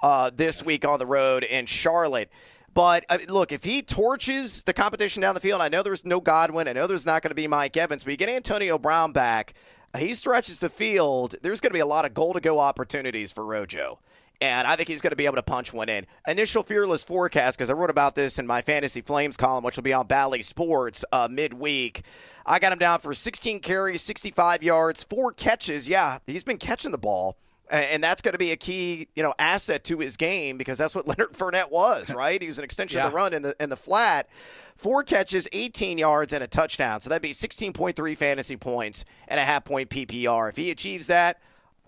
uh, 0.00 0.30
this 0.34 0.64
week 0.64 0.84
on 0.86 0.98
the 0.98 1.06
road 1.06 1.42
in 1.42 1.66
Charlotte. 1.66 2.30
But 2.74 3.06
uh, 3.08 3.18
look, 3.28 3.52
if 3.52 3.64
he 3.64 3.80
torches 3.82 4.62
the 4.62 4.74
competition 4.74 5.22
down 5.22 5.34
the 5.34 5.40
field, 5.40 5.62
I 5.62 5.68
know 5.68 5.82
there's 5.82 6.04
no 6.04 6.20
Godwin. 6.20 6.68
I 6.68 6.74
know 6.74 6.86
there's 6.86 7.06
not 7.06 7.22
going 7.22 7.30
to 7.30 7.34
be 7.34 7.48
Mike 7.48 7.76
Evans, 7.76 8.04
but 8.04 8.10
you 8.10 8.16
get 8.16 8.28
Antonio 8.28 8.78
Brown 8.78 9.12
back. 9.12 9.54
He 9.96 10.12
stretches 10.12 10.60
the 10.60 10.68
field. 10.68 11.36
There's 11.42 11.60
going 11.60 11.70
to 11.70 11.74
be 11.74 11.80
a 11.80 11.86
lot 11.86 12.04
of 12.04 12.12
goal 12.12 12.34
to 12.34 12.40
go 12.40 12.58
opportunities 12.58 13.32
for 13.32 13.44
Rojo. 13.46 13.98
And 14.40 14.66
I 14.66 14.76
think 14.76 14.88
he's 14.88 15.00
going 15.00 15.10
to 15.10 15.16
be 15.16 15.24
able 15.26 15.36
to 15.36 15.42
punch 15.42 15.72
one 15.72 15.88
in. 15.88 16.06
Initial 16.28 16.62
fearless 16.62 17.04
forecast, 17.04 17.56
because 17.56 17.70
I 17.70 17.72
wrote 17.72 17.90
about 17.90 18.14
this 18.14 18.38
in 18.38 18.46
my 18.46 18.60
Fantasy 18.62 19.00
Flames 19.00 19.36
column, 19.36 19.64
which 19.64 19.76
will 19.76 19.82
be 19.82 19.94
on 19.94 20.06
Bally 20.06 20.42
Sports 20.42 21.04
uh, 21.10 21.28
midweek. 21.30 22.02
I 22.44 22.58
got 22.58 22.72
him 22.72 22.78
down 22.78 23.00
for 23.00 23.14
16 23.14 23.60
carries, 23.60 24.02
65 24.02 24.62
yards, 24.62 25.02
four 25.04 25.32
catches. 25.32 25.88
Yeah, 25.88 26.18
he's 26.26 26.44
been 26.44 26.58
catching 26.58 26.90
the 26.92 26.98
ball 26.98 27.36
and 27.68 28.00
that's 28.00 28.22
going 28.22 28.32
to 28.32 28.38
be 28.38 28.52
a 28.52 28.56
key, 28.56 29.08
you 29.16 29.24
know, 29.24 29.34
asset 29.40 29.82
to 29.82 29.98
his 29.98 30.16
game 30.16 30.56
because 30.56 30.78
that's 30.78 30.94
what 30.94 31.08
Leonard 31.08 31.32
Fournette 31.32 31.70
was, 31.72 32.14
right? 32.14 32.40
He 32.40 32.46
was 32.46 32.58
an 32.58 32.64
extension 32.64 32.98
Yeah. 32.98 33.06
of 33.06 33.10
the 33.12 33.16
run 33.16 33.32
in 33.32 33.42
the 33.42 33.56
in 33.60 33.70
the 33.70 33.76
flat. 33.76 34.28
Four 34.76 35.02
catches, 35.02 35.48
18 35.52 35.98
yards, 35.98 36.32
and 36.32 36.44
a 36.44 36.46
touchdown. 36.46 37.00
So 37.00 37.08
that'd 37.08 37.22
be 37.22 37.30
16.3 37.32 38.16
fantasy 38.16 38.56
points 38.56 39.04
and 39.26 39.40
a 39.40 39.44
half 39.44 39.64
point 39.64 39.88
PPR. 39.90 40.50
If 40.50 40.56
he 40.56 40.70
achieves 40.70 41.06
that, 41.06 41.40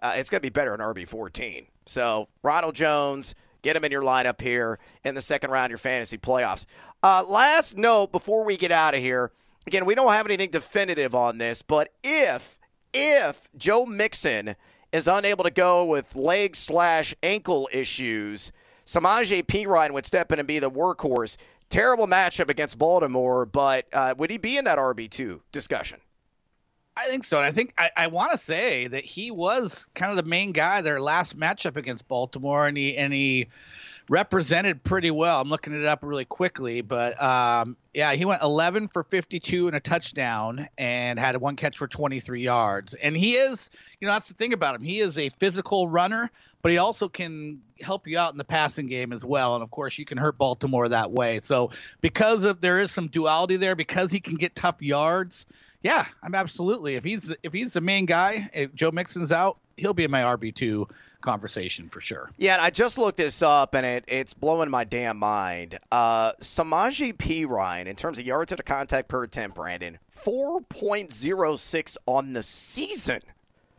uh, 0.02 0.14
it's 0.16 0.30
going 0.30 0.38
to 0.40 0.46
be 0.46 0.48
better 0.50 0.70
than 0.76 0.80
RB 0.80 1.06
14. 1.06 1.66
So 1.88 2.28
Ronald 2.42 2.74
Jones, 2.74 3.34
get 3.62 3.76
him 3.76 3.84
in 3.84 3.92
your 3.92 4.02
lineup 4.02 4.40
here 4.40 4.78
in 5.04 5.14
the 5.14 5.22
second 5.22 5.50
round 5.50 5.66
of 5.66 5.70
your 5.70 5.78
fantasy 5.78 6.18
playoffs. 6.18 6.66
Uh, 7.02 7.24
last 7.28 7.78
note 7.78 8.12
before 8.12 8.44
we 8.44 8.56
get 8.56 8.72
out 8.72 8.94
of 8.94 9.00
here. 9.00 9.32
Again, 9.66 9.84
we 9.84 9.94
don't 9.94 10.12
have 10.12 10.26
anything 10.26 10.50
definitive 10.50 11.14
on 11.14 11.38
this, 11.38 11.62
but 11.62 11.92
if 12.02 12.58
if 12.94 13.48
Joe 13.56 13.84
Mixon 13.84 14.56
is 14.92 15.06
unable 15.06 15.44
to 15.44 15.50
go 15.50 15.84
with 15.84 16.16
leg 16.16 16.56
slash 16.56 17.14
ankle 17.22 17.68
issues, 17.72 18.50
Samaje 18.86 19.44
Perine 19.44 19.92
would 19.92 20.06
step 20.06 20.32
in 20.32 20.38
and 20.38 20.48
be 20.48 20.58
the 20.58 20.70
workhorse. 20.70 21.36
Terrible 21.68 22.06
matchup 22.06 22.48
against 22.48 22.78
Baltimore, 22.78 23.44
but 23.44 23.86
uh, 23.92 24.14
would 24.16 24.30
he 24.30 24.38
be 24.38 24.56
in 24.56 24.64
that 24.64 24.78
RB 24.78 25.10
two 25.10 25.42
discussion? 25.52 26.00
I 26.98 27.06
think 27.06 27.24
so. 27.24 27.38
And 27.38 27.46
I 27.46 27.52
think 27.52 27.74
I, 27.78 27.90
I 27.96 28.06
want 28.08 28.32
to 28.32 28.38
say 28.38 28.88
that 28.88 29.04
he 29.04 29.30
was 29.30 29.88
kind 29.94 30.10
of 30.10 30.16
the 30.22 30.28
main 30.28 30.52
guy 30.52 30.80
their 30.80 31.00
last 31.00 31.38
matchup 31.38 31.76
against 31.76 32.08
Baltimore, 32.08 32.66
and 32.66 32.76
he 32.76 32.96
and 32.96 33.12
he 33.12 33.48
represented 34.08 34.82
pretty 34.82 35.10
well. 35.10 35.40
I'm 35.40 35.48
looking 35.48 35.74
it 35.74 35.84
up 35.84 36.00
really 36.02 36.24
quickly, 36.24 36.80
but 36.80 37.20
um, 37.22 37.76
yeah, 37.94 38.14
he 38.14 38.24
went 38.24 38.42
11 38.42 38.88
for 38.88 39.04
52 39.04 39.68
and 39.68 39.76
a 39.76 39.80
touchdown, 39.80 40.68
and 40.76 41.18
had 41.18 41.36
one 41.36 41.56
catch 41.56 41.78
for 41.78 41.86
23 41.86 42.42
yards. 42.42 42.94
And 42.94 43.16
he 43.16 43.34
is, 43.34 43.70
you 44.00 44.08
know, 44.08 44.14
that's 44.14 44.28
the 44.28 44.34
thing 44.34 44.52
about 44.52 44.74
him. 44.74 44.82
He 44.82 44.98
is 44.98 45.18
a 45.18 45.28
physical 45.38 45.88
runner, 45.88 46.30
but 46.62 46.72
he 46.72 46.78
also 46.78 47.08
can 47.08 47.62
help 47.80 48.08
you 48.08 48.18
out 48.18 48.32
in 48.32 48.38
the 48.38 48.44
passing 48.44 48.86
game 48.86 49.12
as 49.12 49.24
well. 49.24 49.54
And 49.54 49.62
of 49.62 49.70
course, 49.70 49.98
you 49.98 50.04
can 50.04 50.18
hurt 50.18 50.36
Baltimore 50.36 50.88
that 50.88 51.12
way. 51.12 51.40
So 51.42 51.70
because 52.00 52.44
of 52.44 52.60
there 52.60 52.80
is 52.80 52.90
some 52.90 53.08
duality 53.08 53.56
there, 53.56 53.76
because 53.76 54.10
he 54.10 54.20
can 54.20 54.34
get 54.34 54.56
tough 54.56 54.82
yards. 54.82 55.46
Yeah, 55.82 56.06
I'm 56.22 56.34
absolutely. 56.34 56.96
If 56.96 57.04
he's 57.04 57.32
if 57.42 57.52
he's 57.52 57.72
the 57.72 57.80
main 57.80 58.04
guy, 58.04 58.50
if 58.52 58.74
Joe 58.74 58.90
Mixon's 58.90 59.30
out, 59.32 59.58
he'll 59.76 59.94
be 59.94 60.04
in 60.04 60.10
my 60.10 60.22
RB 60.22 60.54
two 60.54 60.88
conversation 61.20 61.88
for 61.88 62.00
sure. 62.00 62.30
Yeah, 62.36 62.54
and 62.54 62.62
I 62.62 62.70
just 62.70 62.98
looked 62.98 63.16
this 63.16 63.42
up, 63.42 63.74
and 63.74 63.84
it, 63.86 64.04
it's 64.08 64.34
blowing 64.34 64.70
my 64.70 64.84
damn 64.84 65.18
mind. 65.18 65.78
Uh, 65.92 66.32
Samaje 66.40 67.14
Perine, 67.16 67.86
in 67.86 67.96
terms 67.96 68.18
of 68.18 68.26
yards 68.26 68.50
to 68.50 68.56
the 68.56 68.62
contact 68.62 69.08
per 69.08 69.22
attempt, 69.22 69.56
Brandon, 69.56 69.98
4.06 70.14 71.96
on 72.06 72.32
the 72.32 72.42
season. 72.42 73.20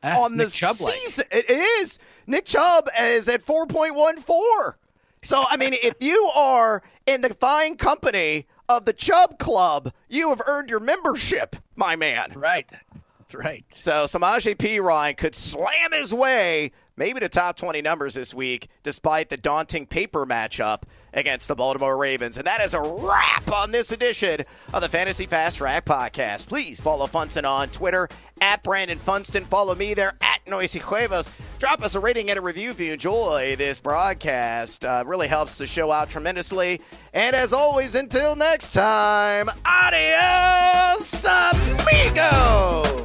That's 0.02 0.20
on 0.20 0.38
the 0.38 0.48
Chubb-like. 0.48 0.96
season. 0.96 1.26
It 1.32 1.50
is. 1.50 2.00
Nick 2.26 2.46
Chubb 2.46 2.88
is 3.00 3.28
at 3.28 3.42
4.14. 3.42 4.74
So, 5.22 5.44
I 5.50 5.58
mean, 5.58 5.74
if 5.74 5.96
you 6.00 6.32
are 6.36 6.82
in 7.06 7.22
the 7.22 7.34
fine 7.34 7.76
company 7.76 8.48
of 8.70 8.86
the 8.86 8.94
Chubb 8.94 9.40
Club, 9.40 9.92
you 10.08 10.30
have 10.30 10.42
earned 10.46 10.70
your 10.70 10.80
membership, 10.80 11.56
my 11.80 11.96
man. 11.96 12.34
Right. 12.36 12.70
That's 12.70 13.34
right. 13.34 13.66
So 13.70 14.06
Samaje 14.06 14.56
Perine 14.56 15.18
could 15.18 15.34
slam 15.34 15.92
his 15.92 16.14
way, 16.14 16.72
maybe 17.00 17.20
the 17.20 17.30
top 17.30 17.56
20 17.56 17.82
numbers 17.82 18.14
this 18.14 18.34
week, 18.34 18.68
despite 18.84 19.30
the 19.30 19.38
daunting 19.38 19.88
paper 19.88 20.26
matchup 20.26 20.84
against 21.14 21.48
the 21.48 21.56
Baltimore 21.56 21.98
Ravens. 21.98 22.38
And 22.38 22.46
that 22.46 22.62
is 22.62 22.74
a 22.76 22.82
wrap 22.82 23.50
on 23.52 23.72
this 23.72 23.92
edition 23.92 24.42
of 24.74 24.82
the 24.82 24.90
Fantasy 24.90 25.26
Fast 25.26 25.58
Track 25.58 25.86
Podcast. 25.86 26.48
Please 26.48 26.80
follow 26.80 27.08
Funston 27.08 27.46
on 27.46 27.70
Twitter 27.70 28.10
at 28.42 28.62
Brandon 28.64 29.00
Funston. 29.00 29.46
Follow 29.46 29.74
me 29.74 29.94
there 29.96 30.14
at 30.22 30.42
Noisy 30.46 30.80
Cuevas. 30.80 31.32
Drop 31.58 31.82
us 31.82 31.96
a 31.96 32.00
rating 32.00 32.30
and 32.30 32.38
a 32.38 32.42
review 32.42 32.70
if 32.72 32.80
you 32.80 32.92
enjoy 32.94 33.56
this 33.58 33.80
broadcast. 33.80 34.84
Uh, 34.86 35.04
really 35.08 35.28
helps 35.28 35.58
the 35.58 35.66
show 35.66 35.92
out 35.92 36.10
tremendously. 36.10 36.82
And 37.14 37.36
as 37.36 37.54
always, 37.54 37.96
until 37.96 38.36
next 38.36 38.74
time, 38.74 39.48
adios, 39.66 41.26
amigos. 41.26 43.00